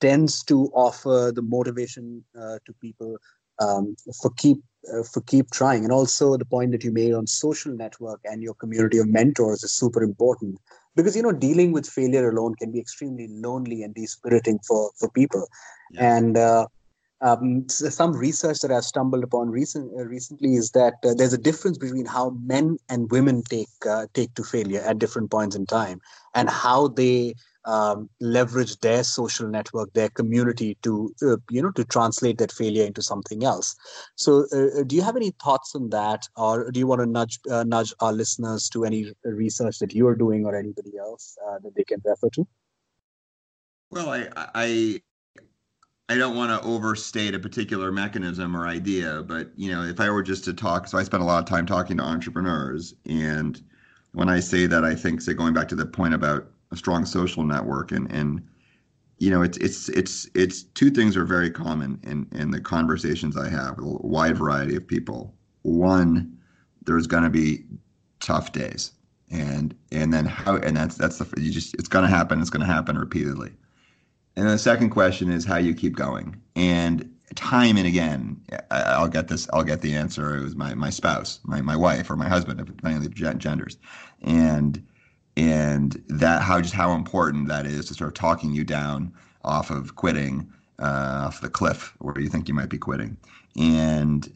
tends 0.00 0.42
to 0.44 0.66
offer 0.74 1.32
the 1.32 1.42
motivation 1.42 2.24
uh, 2.36 2.58
to 2.66 2.72
people 2.80 3.16
um, 3.60 3.94
for 4.20 4.30
keep 4.36 4.58
uh, 4.92 5.02
for 5.02 5.20
keep 5.22 5.50
trying. 5.50 5.84
And 5.84 5.92
also 5.92 6.36
the 6.36 6.44
point 6.44 6.72
that 6.72 6.84
you 6.84 6.92
made 6.92 7.14
on 7.14 7.26
social 7.26 7.72
network 7.72 8.20
and 8.24 8.42
your 8.42 8.54
community 8.54 8.98
of 8.98 9.08
mentors 9.08 9.62
is 9.62 9.74
super 9.74 10.02
important. 10.02 10.58
Because 10.96 11.16
you 11.16 11.22
know 11.22 11.32
dealing 11.32 11.72
with 11.72 11.88
failure 11.88 12.28
alone 12.28 12.54
can 12.54 12.70
be 12.70 12.78
extremely 12.78 13.28
lonely 13.28 13.82
and 13.82 13.94
dispiriting 13.94 14.58
for 14.66 14.90
for 14.98 15.10
people. 15.10 15.46
Yeah. 15.90 16.16
and 16.16 16.36
uh, 16.36 16.66
um, 17.20 17.68
some 17.68 18.12
research 18.12 18.60
that 18.60 18.70
I've 18.70 18.84
stumbled 18.84 19.24
upon 19.24 19.50
recent, 19.50 19.90
uh, 19.98 20.04
recently 20.04 20.54
is 20.54 20.70
that 20.72 20.94
uh, 21.04 21.14
there's 21.14 21.32
a 21.32 21.38
difference 21.38 21.78
between 21.78 22.04
how 22.04 22.36
men 22.44 22.76
and 22.88 23.10
women 23.10 23.42
take 23.48 23.68
uh, 23.88 24.06
take 24.12 24.34
to 24.34 24.44
failure 24.44 24.82
at 24.82 24.98
different 24.98 25.30
points 25.30 25.56
in 25.56 25.66
time, 25.66 26.00
and 26.34 26.50
how 26.50 26.88
they 26.88 27.34
um, 27.66 28.08
leverage 28.20 28.78
their 28.80 29.04
social 29.04 29.48
network, 29.48 29.92
their 29.92 30.08
community 30.10 30.76
to 30.82 31.14
uh, 31.22 31.36
you 31.50 31.62
know 31.62 31.70
to 31.72 31.84
translate 31.84 32.38
that 32.38 32.52
failure 32.52 32.84
into 32.84 33.02
something 33.02 33.44
else. 33.44 33.74
So, 34.16 34.46
uh, 34.52 34.80
uh 34.80 34.82
do 34.84 34.96
you 34.96 35.02
have 35.02 35.16
any 35.16 35.32
thoughts 35.42 35.74
on 35.74 35.90
that, 35.90 36.28
or 36.36 36.70
do 36.70 36.78
you 36.80 36.86
want 36.86 37.00
to 37.00 37.06
nudge 37.06 37.38
uh, 37.50 37.64
nudge 37.64 37.92
our 38.00 38.12
listeners 38.12 38.68
to 38.70 38.84
any 38.84 39.12
research 39.24 39.78
that 39.78 39.94
you 39.94 40.06
are 40.06 40.14
doing 40.14 40.44
or 40.44 40.54
anybody 40.56 40.98
else 40.98 41.36
uh, 41.46 41.58
that 41.62 41.74
they 41.74 41.84
can 41.84 42.00
refer 42.04 42.28
to? 42.30 42.46
Well, 43.90 44.10
I 44.10 44.28
I 44.54 45.02
I 46.08 46.18
don't 46.18 46.36
want 46.36 46.50
to 46.50 46.68
overstate 46.68 47.34
a 47.34 47.38
particular 47.38 47.90
mechanism 47.90 48.54
or 48.54 48.66
idea, 48.66 49.22
but 49.22 49.52
you 49.56 49.70
know, 49.72 49.82
if 49.82 50.00
I 50.00 50.10
were 50.10 50.22
just 50.22 50.44
to 50.44 50.52
talk, 50.52 50.86
so 50.86 50.98
I 50.98 51.02
spend 51.02 51.22
a 51.22 51.26
lot 51.26 51.42
of 51.42 51.48
time 51.48 51.64
talking 51.64 51.96
to 51.96 52.02
entrepreneurs, 52.02 52.94
and 53.06 53.62
when 54.12 54.28
I 54.28 54.40
say 54.40 54.66
that, 54.66 54.84
I 54.84 54.94
think, 54.94 55.20
say, 55.20 55.34
going 55.34 55.54
back 55.54 55.68
to 55.68 55.74
the 55.74 55.86
point 55.86 56.14
about 56.14 56.46
a 56.74 56.76
strong 56.76 57.06
social 57.06 57.44
network 57.44 57.90
and 57.92 58.10
and 58.12 58.42
you 59.18 59.30
know 59.30 59.42
it's 59.42 59.56
it's 59.58 59.88
it's 59.90 60.28
it's 60.34 60.62
two 60.62 60.90
things 60.90 61.16
are 61.16 61.24
very 61.24 61.50
common 61.50 61.98
in 62.02 62.26
in 62.32 62.50
the 62.50 62.60
conversations 62.60 63.36
I 63.36 63.48
have 63.48 63.78
with 63.78 63.86
a 63.86 64.06
wide 64.06 64.36
variety 64.36 64.76
of 64.76 64.86
people. 64.86 65.34
One, 65.62 66.36
there's 66.84 67.06
going 67.06 67.22
to 67.22 67.30
be 67.30 67.64
tough 68.20 68.52
days, 68.52 68.92
and 69.30 69.74
and 69.92 70.12
then 70.12 70.26
how 70.26 70.56
and 70.56 70.76
that's 70.76 70.96
that's 70.96 71.18
the 71.18 71.40
you 71.40 71.50
just 71.50 71.74
it's 71.74 71.88
going 71.88 72.04
to 72.04 72.10
happen. 72.10 72.40
It's 72.40 72.50
going 72.50 72.66
to 72.66 72.72
happen 72.72 72.98
repeatedly. 72.98 73.52
And 74.36 74.48
the 74.48 74.58
second 74.58 74.90
question 74.90 75.30
is 75.30 75.44
how 75.44 75.58
you 75.58 75.74
keep 75.74 75.94
going. 75.94 76.36
And 76.56 77.08
time 77.36 77.76
and 77.76 77.86
again, 77.86 78.40
I'll 78.70 79.08
get 79.08 79.28
this. 79.28 79.48
I'll 79.52 79.62
get 79.62 79.80
the 79.80 79.94
answer. 79.94 80.36
It 80.36 80.42
was 80.42 80.56
my 80.56 80.74
my 80.74 80.90
spouse, 80.90 81.38
my 81.44 81.60
my 81.62 81.76
wife, 81.76 82.10
or 82.10 82.16
my 82.16 82.28
husband, 82.28 82.58
depending 82.58 82.96
on 82.96 83.02
the 83.02 83.36
genders, 83.38 83.78
and 84.22 84.84
and 85.36 86.02
that 86.08 86.42
how 86.42 86.60
just 86.60 86.74
how 86.74 86.94
important 86.94 87.48
that 87.48 87.66
is 87.66 87.86
to 87.86 87.94
sort 87.94 88.08
of 88.08 88.14
talking 88.14 88.52
you 88.52 88.64
down 88.64 89.12
off 89.44 89.70
of 89.70 89.96
quitting 89.96 90.50
uh, 90.78 91.24
off 91.26 91.40
the 91.40 91.48
cliff 91.48 91.94
where 91.98 92.18
you 92.18 92.28
think 92.28 92.48
you 92.48 92.54
might 92.54 92.68
be 92.68 92.78
quitting. 92.78 93.16
And 93.56 94.32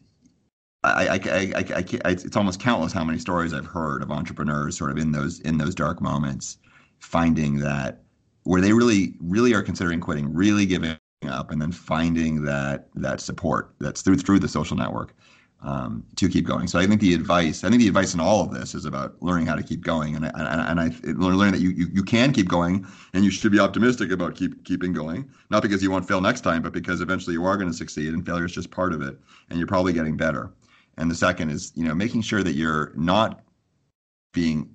I, 0.83 1.07
I, 1.07 1.13
I, 1.13 1.53
I, 1.55 1.85
I, 2.05 2.11
it's 2.11 2.37
almost 2.37 2.59
countless 2.59 2.93
how 2.93 3.03
many 3.03 3.19
stories 3.19 3.53
I've 3.53 3.65
heard 3.65 4.01
of 4.01 4.11
entrepreneurs 4.11 4.77
sort 4.77 4.91
of 4.91 4.97
in 4.97 5.11
those 5.11 5.39
in 5.41 5.57
those 5.57 5.75
dark 5.75 6.01
moments 6.01 6.57
finding 6.99 7.57
that 7.59 8.01
where 8.43 8.61
they 8.61 8.73
really 8.73 9.13
really 9.19 9.53
are 9.53 9.61
considering 9.61 9.99
quitting 9.99 10.33
really 10.33 10.65
giving 10.65 10.97
up 11.27 11.51
and 11.51 11.61
then 11.61 11.71
finding 11.71 12.43
that 12.43 12.87
that 12.95 13.19
support 13.19 13.73
that's 13.79 14.01
through 14.01 14.17
through 14.17 14.39
the 14.39 14.47
social 14.47 14.77
network 14.77 15.13
um, 15.61 16.05
to 16.15 16.29
keep 16.29 16.45
going. 16.45 16.67
So 16.67 16.79
I 16.79 16.87
think 16.87 17.01
the 17.01 17.13
advice, 17.13 17.63
I 17.63 17.69
think 17.69 17.81
the 17.81 17.87
advice 17.87 18.13
in 18.13 18.19
all 18.19 18.41
of 18.41 18.53
this 18.53 18.73
is 18.73 18.85
about 18.85 19.21
learning 19.21 19.47
how 19.47 19.55
to 19.55 19.63
keep 19.63 19.81
going, 19.81 20.15
and 20.15 20.25
and, 20.25 20.35
and 20.35 20.79
I 20.79 20.91
learning 21.03 21.51
that 21.51 21.61
you, 21.61 21.71
you 21.71 21.87
you 21.91 22.03
can 22.03 22.31
keep 22.31 22.47
going, 22.47 22.85
and 23.13 23.25
you 23.25 23.31
should 23.31 23.51
be 23.51 23.59
optimistic 23.59 24.11
about 24.11 24.35
keep 24.35 24.63
keeping 24.63 24.93
going, 24.93 25.29
not 25.49 25.61
because 25.61 25.83
you 25.83 25.91
won't 25.91 26.07
fail 26.07 26.21
next 26.21 26.41
time, 26.41 26.61
but 26.61 26.71
because 26.71 27.01
eventually 27.01 27.33
you 27.33 27.43
are 27.45 27.57
going 27.57 27.69
to 27.69 27.75
succeed, 27.75 28.13
and 28.13 28.25
failure 28.25 28.45
is 28.45 28.53
just 28.53 28.71
part 28.71 28.93
of 28.93 29.01
it, 29.01 29.19
and 29.49 29.59
you're 29.59 29.67
probably 29.67 29.91
getting 29.91 30.15
better. 30.15 30.53
And 30.97 31.11
the 31.11 31.15
second 31.15 31.49
is 31.49 31.73
you 31.75 31.83
know 31.83 31.93
making 31.93 32.21
sure 32.21 32.43
that 32.43 32.53
you're 32.53 32.93
not 32.95 33.41
being 34.33 34.69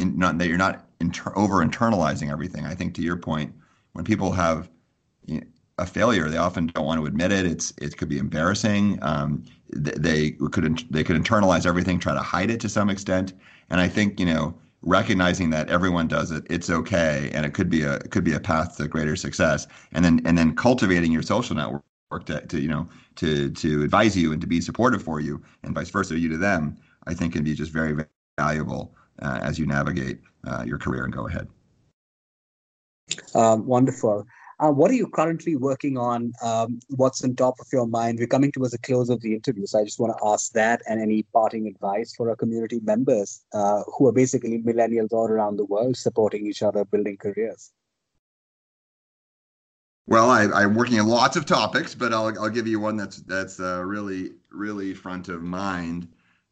in, 0.00 0.18
not 0.18 0.38
that 0.38 0.48
you're 0.48 0.58
not 0.58 0.86
inter- 1.00 1.32
over 1.36 1.64
internalizing 1.64 2.32
everything. 2.32 2.64
I 2.64 2.74
think 2.74 2.94
to 2.94 3.02
your 3.02 3.16
point, 3.16 3.54
when 3.92 4.04
people 4.04 4.32
have 4.32 4.68
you 5.26 5.40
know, 5.40 5.46
a 5.80 5.86
failure. 5.86 6.28
They 6.28 6.36
often 6.36 6.66
don't 6.68 6.86
want 6.86 7.00
to 7.00 7.06
admit 7.06 7.32
it. 7.32 7.46
It's 7.46 7.72
it 7.78 7.96
could 7.96 8.08
be 8.08 8.18
embarrassing. 8.18 8.98
Um, 9.02 9.44
they, 9.72 10.32
could 10.32 10.84
they 10.90 11.04
could 11.04 11.16
internalize 11.16 11.66
everything, 11.66 11.98
try 11.98 12.12
to 12.12 12.20
hide 12.20 12.50
it 12.50 12.60
to 12.60 12.68
some 12.68 12.90
extent. 12.90 13.32
And 13.70 13.80
I 13.80 13.88
think 13.88 14.20
you 14.20 14.26
know 14.26 14.54
recognizing 14.82 15.50
that 15.50 15.68
everyone 15.68 16.08
does 16.08 16.30
it, 16.30 16.44
it's 16.48 16.70
okay, 16.70 17.30
and 17.34 17.44
it 17.44 17.54
could 17.54 17.70
be 17.70 17.82
a 17.82 17.94
it 17.94 18.10
could 18.10 18.24
be 18.24 18.34
a 18.34 18.40
path 18.40 18.76
to 18.76 18.88
greater 18.88 19.16
success. 19.16 19.66
And 19.92 20.04
then 20.04 20.20
and 20.24 20.36
then 20.36 20.54
cultivating 20.54 21.12
your 21.12 21.22
social 21.22 21.56
network 21.56 22.26
to, 22.26 22.46
to 22.46 22.60
you 22.60 22.68
know 22.68 22.88
to 23.16 23.50
to 23.50 23.82
advise 23.82 24.16
you 24.16 24.32
and 24.32 24.40
to 24.40 24.46
be 24.46 24.60
supportive 24.60 25.02
for 25.02 25.20
you, 25.20 25.42
and 25.62 25.74
vice 25.74 25.90
versa, 25.90 26.18
you 26.18 26.28
to 26.28 26.38
them. 26.38 26.76
I 27.06 27.14
think 27.14 27.32
can 27.32 27.44
be 27.44 27.54
just 27.54 27.72
very, 27.72 27.92
very 27.92 28.08
valuable 28.38 28.94
uh, 29.20 29.38
as 29.42 29.58
you 29.58 29.66
navigate 29.66 30.20
uh, 30.46 30.62
your 30.66 30.78
career 30.78 31.04
and 31.04 31.12
go 31.12 31.26
ahead. 31.26 31.48
Um, 33.34 33.66
wonderful. 33.66 34.26
Uh, 34.60 34.70
what 34.70 34.90
are 34.90 34.94
you 34.94 35.06
currently 35.06 35.56
working 35.56 35.96
on? 35.96 36.34
Um, 36.42 36.80
what's 36.90 37.24
on 37.24 37.34
top 37.34 37.54
of 37.60 37.66
your 37.72 37.86
mind? 37.86 38.18
We're 38.18 38.26
coming 38.26 38.52
towards 38.52 38.72
the 38.72 38.78
close 38.78 39.08
of 39.08 39.22
the 39.22 39.34
interview, 39.34 39.64
so 39.64 39.80
I 39.80 39.84
just 39.84 39.98
want 39.98 40.14
to 40.18 40.26
ask 40.26 40.52
that 40.52 40.82
and 40.86 41.00
any 41.00 41.22
parting 41.32 41.66
advice 41.66 42.14
for 42.14 42.28
our 42.28 42.36
community 42.36 42.78
members 42.80 43.42
uh, 43.54 43.82
who 43.96 44.06
are 44.08 44.12
basically 44.12 44.62
millennials 44.62 45.12
all 45.12 45.28
around 45.28 45.56
the 45.56 45.64
world 45.64 45.96
supporting 45.96 46.46
each 46.46 46.62
other, 46.62 46.84
building 46.84 47.16
careers. 47.16 47.72
Well, 50.06 50.28
I, 50.28 50.64
am 50.64 50.74
working 50.74 51.00
on 51.00 51.06
lots 51.06 51.36
of 51.36 51.46
topics, 51.46 51.94
but 51.94 52.12
I'll, 52.12 52.38
I'll 52.38 52.50
give 52.50 52.66
you 52.66 52.80
one 52.80 52.96
that's 52.96 53.18
that's 53.22 53.60
uh, 53.60 53.82
really 53.82 54.32
really 54.50 54.92
front 54.92 55.28
of 55.28 55.42
mind, 55.42 56.06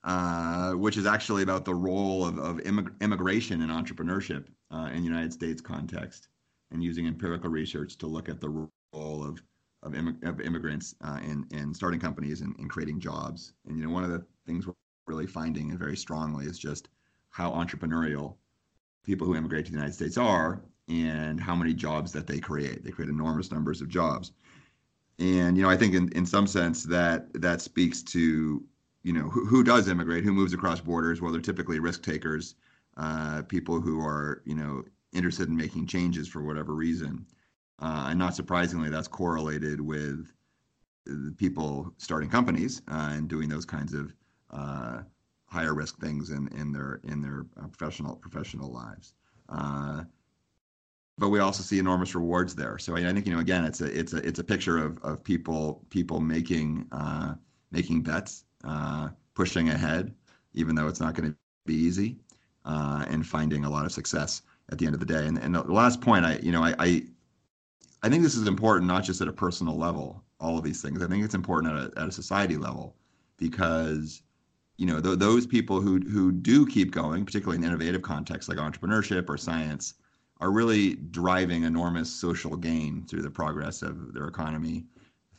uh, 0.04 0.72
which 0.72 0.96
is 0.96 1.04
actually 1.04 1.42
about 1.42 1.66
the 1.66 1.74
role 1.74 2.24
of, 2.24 2.38
of 2.38 2.56
immig- 2.58 2.98
immigration 3.02 3.60
and 3.60 3.70
entrepreneurship 3.70 4.46
uh, 4.70 4.88
in 4.94 5.00
the 5.00 5.08
United 5.08 5.32
States 5.34 5.60
context. 5.60 6.27
And 6.70 6.82
using 6.82 7.06
empirical 7.06 7.50
research 7.50 7.96
to 7.98 8.06
look 8.06 8.28
at 8.28 8.40
the 8.40 8.48
role 8.48 9.24
of 9.24 9.42
of, 9.84 9.92
immig- 9.92 10.24
of 10.28 10.40
immigrants 10.40 10.94
uh, 11.02 11.20
in 11.22 11.46
in 11.50 11.72
starting 11.72 12.00
companies 12.00 12.40
and, 12.40 12.54
and 12.58 12.68
creating 12.70 13.00
jobs. 13.00 13.52
And 13.66 13.78
you 13.78 13.84
know, 13.84 13.90
one 13.90 14.04
of 14.04 14.10
the 14.10 14.24
things 14.46 14.66
we're 14.66 14.74
really 15.06 15.26
finding 15.26 15.70
and 15.70 15.78
very 15.78 15.96
strongly 15.96 16.46
is 16.46 16.58
just 16.58 16.88
how 17.30 17.50
entrepreneurial 17.52 18.34
people 19.04 19.26
who 19.26 19.36
immigrate 19.36 19.66
to 19.66 19.70
the 19.70 19.76
United 19.76 19.94
States 19.94 20.18
are 20.18 20.62
and 20.88 21.40
how 21.40 21.54
many 21.54 21.74
jobs 21.74 22.12
that 22.12 22.26
they 22.26 22.38
create. 22.38 22.84
They 22.84 22.90
create 22.90 23.10
enormous 23.10 23.50
numbers 23.50 23.80
of 23.80 23.88
jobs. 23.88 24.32
And 25.18 25.56
you 25.56 25.62
know, 25.62 25.70
I 25.70 25.76
think 25.76 25.94
in, 25.94 26.10
in 26.12 26.26
some 26.26 26.46
sense 26.46 26.84
that 26.84 27.32
that 27.40 27.60
speaks 27.60 28.02
to 28.04 28.62
you 29.02 29.12
know 29.12 29.28
who, 29.28 29.46
who 29.46 29.62
does 29.62 29.88
immigrate, 29.88 30.24
who 30.24 30.32
moves 30.32 30.52
across 30.52 30.80
borders. 30.80 31.20
Well, 31.20 31.32
they're 31.32 31.40
typically 31.40 31.78
risk 31.78 32.02
takers, 32.02 32.54
uh, 32.96 33.42
people 33.42 33.80
who 33.80 34.00
are 34.00 34.42
you 34.44 34.54
know 34.54 34.84
interested 35.12 35.48
in 35.48 35.56
making 35.56 35.86
changes 35.86 36.28
for 36.28 36.42
whatever 36.42 36.74
reason. 36.74 37.26
Uh, 37.80 38.08
and 38.10 38.18
not 38.18 38.34
surprisingly, 38.34 38.90
that's 38.90 39.08
correlated 39.08 39.80
with 39.80 40.32
people 41.36 41.92
starting 41.96 42.28
companies 42.28 42.82
uh, 42.90 43.10
and 43.12 43.28
doing 43.28 43.48
those 43.48 43.64
kinds 43.64 43.94
of 43.94 44.14
uh, 44.50 45.00
higher 45.46 45.74
risk 45.74 45.98
things 45.98 46.30
in, 46.30 46.48
in 46.48 46.72
their 46.72 47.00
in 47.04 47.22
their 47.22 47.46
uh, 47.56 47.66
professional 47.68 48.16
professional 48.16 48.72
lives. 48.72 49.14
Uh, 49.48 50.04
but 51.16 51.30
we 51.30 51.40
also 51.40 51.62
see 51.62 51.78
enormous 51.78 52.14
rewards 52.14 52.54
there. 52.54 52.78
So 52.78 52.96
I, 52.96 53.08
I, 53.08 53.12
think 53.12 53.26
you 53.26 53.32
know 53.32 53.40
again, 53.40 53.64
it's 53.64 53.80
a 53.80 53.86
it's 53.86 54.12
a 54.12 54.18
it's 54.18 54.38
a 54.38 54.44
picture 54.44 54.78
of 54.78 54.98
of 55.02 55.22
people 55.22 55.84
people 55.90 56.20
making 56.20 56.86
uh, 56.92 57.34
making 57.70 58.02
bets, 58.02 58.44
pushing 59.34 59.70
ahead, 59.70 60.14
even 60.54 60.74
though 60.74 60.88
it's 60.88 61.00
not 61.00 61.14
going 61.14 61.30
to 61.30 61.36
be 61.64 61.74
easy, 61.74 62.18
and 62.64 63.26
finding 63.26 63.64
a 63.64 63.70
lot 63.70 63.86
of 63.86 63.92
success 63.92 64.42
at 64.70 64.78
the 64.78 64.86
end 64.86 64.94
of 64.94 65.00
the 65.00 65.06
day. 65.06 65.26
And, 65.26 65.38
and 65.38 65.54
the 65.54 65.62
last 65.62 66.00
point, 66.00 66.24
I 66.24 66.38
you 66.42 66.52
know 66.52 66.62
I, 66.62 66.74
I 66.78 67.02
I 68.02 68.08
think 68.08 68.22
this 68.22 68.36
is 68.36 68.46
important 68.46 68.86
not 68.86 69.04
just 69.04 69.20
at 69.20 69.28
a 69.28 69.32
personal 69.32 69.76
level. 69.76 70.22
All 70.40 70.56
of 70.56 70.64
these 70.64 70.80
things, 70.80 71.02
I 71.02 71.08
think 71.08 71.24
it's 71.24 71.34
important 71.34 71.74
at 71.74 71.92
a, 71.92 72.00
at 72.00 72.08
a 72.08 72.12
society 72.12 72.56
level 72.56 72.94
because 73.38 74.22
you 74.76 74.86
know 74.86 75.00
th- 75.00 75.18
those 75.18 75.46
people 75.46 75.80
who 75.80 75.98
who 76.00 76.32
do 76.32 76.66
keep 76.66 76.92
going, 76.92 77.24
particularly 77.24 77.58
in 77.58 77.64
innovative 77.64 78.02
contexts 78.02 78.48
like 78.48 78.58
entrepreneurship 78.58 79.28
or 79.28 79.36
science 79.36 79.94
are 80.40 80.52
really 80.52 80.94
driving 80.94 81.64
enormous 81.64 82.08
social 82.14 82.56
gain 82.56 83.04
through 83.04 83.22
the 83.22 83.30
progress 83.30 83.82
of 83.82 84.14
their 84.14 84.28
economy, 84.28 84.84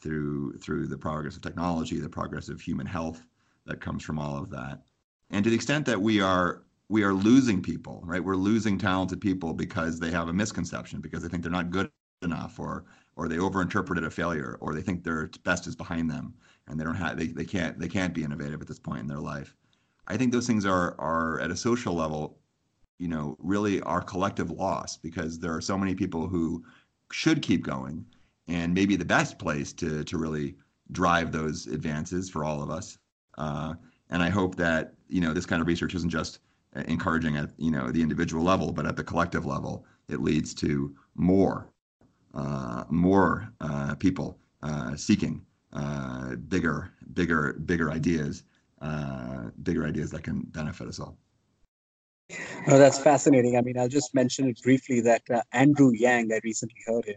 through 0.02 0.54
through 0.58 0.88
the 0.88 0.98
progress 0.98 1.36
of 1.36 1.42
technology, 1.42 2.00
the 2.00 2.10
progress 2.10 2.50
of 2.50 2.60
human 2.60 2.86
health 2.86 3.26
that 3.66 3.80
comes 3.80 4.04
from 4.04 4.20
all 4.20 4.38
of 4.38 4.50
that. 4.50 4.82
And 5.30 5.44
to 5.44 5.50
the 5.50 5.56
extent 5.56 5.86
that 5.86 6.02
we 6.02 6.20
are 6.20 6.64
we 6.90 7.04
are 7.04 7.14
losing 7.14 7.62
people, 7.62 8.02
right? 8.06 8.24
We're 8.24 8.36
losing 8.36 8.78
talented 8.78 9.22
people 9.22 9.54
because 9.54 10.00
they 10.00 10.12
have 10.12 10.28
a 10.28 10.34
misconception, 10.34 11.02
because 11.02 11.24
they 11.24 11.30
think 11.30 11.44
they're 11.44 11.52
not 11.52 11.70
good 11.72 11.90
enough, 12.22 12.60
or 12.60 12.86
or 13.16 13.28
they 13.28 13.38
overinterpreted 13.38 14.06
a 14.06 14.10
failure, 14.10 14.58
or 14.62 14.74
they 14.74 14.82
think 14.82 15.04
their 15.04 15.30
best 15.44 15.68
is 15.68 15.76
behind 15.76 16.10
them, 16.10 16.34
and 16.68 16.80
they 16.80 16.84
don't 16.84 16.96
have 16.96 17.18
they, 17.18 17.28
they 17.28 17.46
can't 17.46 17.80
they 17.80 17.88
can't 17.88 18.14
be 18.14 18.24
innovative 18.24 18.62
at 18.62 18.68
this 18.68 18.80
point 18.80 19.02
in 19.02 19.08
their 19.08 19.20
life. 19.20 19.56
I 20.08 20.18
think 20.18 20.32
those 20.32 20.48
things 20.48 20.66
are 20.66 20.96
are 21.00 21.40
at 21.40 21.52
a 21.52 21.56
social 21.56 21.94
level 21.94 22.40
you 23.00 23.08
know, 23.08 23.36
really 23.40 23.82
our 23.82 24.02
collective 24.02 24.52
loss 24.52 24.98
because 24.98 25.40
there 25.40 25.56
are 25.56 25.62
so 25.62 25.78
many 25.78 25.96
people 25.96 26.28
who 26.28 26.64
should 27.12 27.42
keep 27.42 27.64
going. 27.64 28.06
And 28.48 28.74
maybe 28.74 28.96
the 28.96 29.06
best 29.06 29.40
place 29.40 29.74
to, 29.74 30.04
to 30.04 30.18
really 30.18 30.56
drive 30.92 31.32
those 31.32 31.68
advances 31.68 32.30
for 32.30 32.44
all 32.44 32.62
of 32.62 32.70
us. 32.70 32.98
Uh, 33.38 33.76
and 34.10 34.22
I 34.22 34.30
hope 34.30 34.56
that, 34.56 34.94
you 35.08 35.22
know, 35.22 35.34
this 35.34 35.46
kind 35.46 35.62
of 35.62 35.68
research 35.68 35.96
isn't 35.96 36.10
just 36.10 36.40
encouraging 36.76 37.38
at, 37.38 37.50
you 37.58 37.72
know, 37.72 37.92
the 37.92 38.02
individual 38.02 38.44
level, 38.44 38.72
but 38.72 38.86
at 38.86 38.96
the 38.96 39.04
collective 39.04 39.46
level, 39.46 39.86
it 40.08 40.22
leads 40.22 40.54
to 40.56 40.96
more, 41.16 41.70
uh, 42.34 42.84
more 42.90 43.52
uh, 43.62 43.96
people 43.96 44.40
uh, 44.62 44.96
seeking 44.96 45.46
uh, 45.74 46.36
bigger, 46.36 46.92
bigger, 47.14 47.54
bigger 47.66 47.92
ideas, 47.92 48.44
uh, 48.82 49.50
bigger 49.64 49.86
ideas 49.86 50.12
that 50.12 50.24
can 50.24 50.42
benefit 50.52 50.88
us 50.88 51.00
all. 51.00 51.18
Oh, 52.68 52.78
that's 52.78 53.00
fascinating. 53.00 53.58
I 53.58 53.62
mean, 53.62 53.78
I'll 53.78 53.88
just 53.88 54.14
mention 54.14 54.48
it 54.50 54.62
briefly 54.62 55.02
that 55.02 55.24
uh, 55.32 55.42
Andrew 55.52 55.92
Yang, 55.94 56.34
I 56.34 56.40
recently 56.44 56.82
heard 56.86 57.06
him 57.06 57.16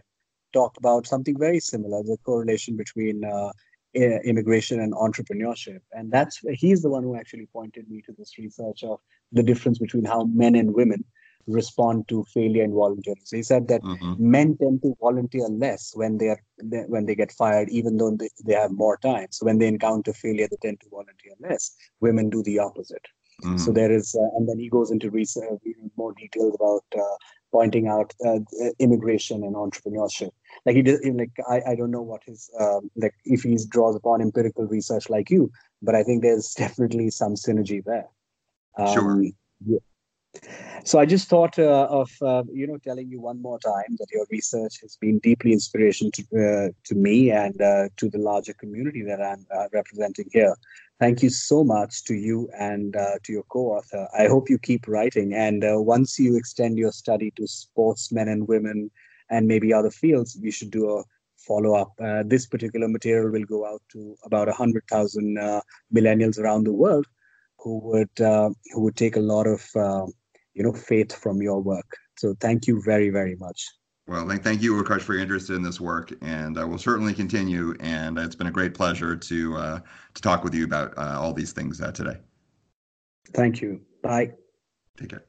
talk 0.53 0.75
about 0.77 1.07
something 1.07 1.37
very 1.37 1.59
similar 1.59 2.01
the 2.03 2.17
correlation 2.23 2.75
between 2.75 3.23
uh, 3.23 3.51
immigration 3.93 4.79
and 4.79 4.93
entrepreneurship. 4.93 5.79
And 5.91 6.11
that's 6.11 6.39
he's 6.53 6.81
the 6.81 6.89
one 6.89 7.03
who 7.03 7.15
actually 7.15 7.47
pointed 7.53 7.89
me 7.89 8.01
to 8.05 8.13
this 8.17 8.37
research 8.37 8.83
of 8.83 8.99
the 9.31 9.43
difference 9.43 9.79
between 9.79 10.05
how 10.05 10.25
men 10.25 10.55
and 10.55 10.73
women 10.73 11.03
respond 11.47 12.07
to 12.07 12.23
failure 12.33 12.63
and 12.63 12.73
volunteering. 12.73 13.19
So 13.23 13.35
he 13.35 13.43
said 13.43 13.67
that 13.67 13.81
mm-hmm. 13.81 14.13
men 14.17 14.57
tend 14.57 14.81
to 14.83 14.95
volunteer 14.99 15.47
less 15.47 15.91
when 15.93 16.17
they 16.17 16.29
are 16.29 16.39
when 16.87 17.05
they 17.05 17.15
get 17.15 17.31
fired, 17.31 17.69
even 17.69 17.97
though 17.97 18.11
they, 18.11 18.29
they 18.45 18.53
have 18.53 18.71
more 18.71 18.97
time. 18.97 19.27
So 19.31 19.45
when 19.45 19.57
they 19.57 19.67
encounter 19.67 20.13
failure, 20.13 20.47
they 20.49 20.57
tend 20.61 20.79
to 20.81 20.89
volunteer 20.89 21.33
less. 21.39 21.75
Women 21.99 22.29
do 22.29 22.43
the 22.43 22.59
opposite. 22.59 23.05
Mm-hmm. 23.43 23.57
So 23.57 23.71
there 23.71 23.91
is, 23.91 24.15
uh, 24.15 24.37
and 24.37 24.47
then 24.47 24.59
he 24.59 24.69
goes 24.69 24.91
into 24.91 25.09
research, 25.09 25.59
more 25.97 26.13
details 26.13 26.55
about 26.55 26.83
uh, 26.95 27.15
pointing 27.53 27.87
out 27.87 28.13
uh, 28.25 28.39
immigration 28.79 29.43
and 29.43 29.55
entrepreneurship. 29.55 30.31
Like 30.65 30.75
he 30.75 30.81
did, 30.81 30.99
like 31.15 31.31
I, 31.49 31.61
I 31.71 31.75
don't 31.75 31.91
know 31.91 32.01
what 32.01 32.23
his 32.25 32.49
um, 32.59 32.89
like 32.97 33.13
if 33.23 33.43
he 33.43 33.57
draws 33.69 33.95
upon 33.95 34.21
empirical 34.21 34.65
research 34.65 35.09
like 35.09 35.29
you, 35.29 35.51
but 35.81 35.95
I 35.95 36.03
think 36.03 36.21
there's 36.21 36.53
definitely 36.65 37.09
some 37.11 37.35
synergy 37.35 37.81
there. 37.85 38.07
Um, 38.77 38.93
sure. 38.93 39.23
Yeah. 39.65 39.79
So 40.83 40.99
I 40.99 41.05
just 41.05 41.29
thought 41.29 41.57
uh, 41.59 41.87
of 41.89 42.09
uh, 42.21 42.43
you 42.51 42.67
know 42.67 42.77
telling 42.77 43.07
you 43.07 43.21
one 43.21 43.41
more 43.41 43.59
time 43.59 43.95
that 43.99 44.07
your 44.11 44.25
research 44.31 44.79
has 44.81 44.97
been 44.99 45.19
deeply 45.19 45.53
inspiration 45.53 46.11
to 46.11 46.23
uh, 46.33 46.69
to 46.85 46.95
me 46.95 47.31
and 47.31 47.61
uh, 47.61 47.89
to 47.97 48.09
the 48.09 48.17
larger 48.17 48.53
community 48.53 49.03
that 49.03 49.21
I'm 49.21 49.45
uh, 49.55 49.67
representing 49.71 50.29
here. 50.31 50.55
Thank 51.03 51.21
you 51.21 51.29
so 51.29 51.65
much 51.65 52.05
to 52.05 52.13
you 52.13 52.49
and 52.57 52.95
uh, 52.95 53.15
to 53.23 53.33
your 53.33 53.43
co-author. 53.49 54.07
I 54.17 54.27
hope 54.27 54.49
you 54.49 54.57
keep 54.57 54.87
writing, 54.87 55.33
and 55.33 55.61
uh, 55.61 55.81
once 55.81 56.17
you 56.17 56.37
extend 56.37 56.77
your 56.77 56.93
study 56.93 57.29
to 57.35 57.45
sportsmen 57.45 58.29
and 58.29 58.47
women 58.47 58.89
and 59.29 59.45
maybe 59.45 59.73
other 59.73 59.91
fields, 59.91 60.39
we 60.41 60.49
should 60.49 60.71
do 60.71 60.89
a 60.89 61.03
follow 61.35 61.75
up. 61.75 61.91
Uh, 62.01 62.23
this 62.25 62.45
particular 62.45 62.87
material 62.87 63.29
will 63.29 63.43
go 63.43 63.65
out 63.65 63.81
to 63.91 64.15
about 64.23 64.47
hundred 64.47 64.83
thousand 64.89 65.37
uh, 65.37 65.59
millennials 65.93 66.39
around 66.39 66.63
the 66.63 66.71
world 66.71 67.05
who 67.59 67.79
would 67.79 68.17
who 68.17 68.81
would 68.83 68.95
take 68.95 69.17
a 69.17 69.27
lot 69.33 69.45
of 69.45 69.61
you 70.53 70.63
know 70.63 70.71
faith 70.71 71.13
from 71.13 71.41
your 71.41 71.59
work 71.59 71.97
so 72.17 72.33
thank 72.39 72.65
you 72.65 72.81
very 72.81 73.09
very 73.09 73.35
much 73.35 73.67
well 74.07 74.27
thank 74.37 74.61
you 74.61 74.73
Utkarsh, 74.81 75.01
for 75.01 75.13
your 75.13 75.21
interest 75.21 75.49
in 75.49 75.61
this 75.61 75.79
work 75.79 76.11
and 76.21 76.57
i 76.57 76.63
will 76.63 76.77
certainly 76.77 77.13
continue 77.13 77.75
and 77.79 78.17
it's 78.17 78.35
been 78.35 78.47
a 78.47 78.51
great 78.51 78.73
pleasure 78.73 79.15
to 79.15 79.55
uh, 79.57 79.79
to 80.13 80.21
talk 80.21 80.43
with 80.43 80.53
you 80.53 80.65
about 80.65 80.97
uh, 80.97 81.19
all 81.19 81.33
these 81.33 81.53
things 81.53 81.81
uh, 81.81 81.91
today. 81.91 82.17
Thank 83.33 83.61
you. 83.61 83.81
Bye. 84.01 84.31
Take 84.97 85.09
care 85.09 85.25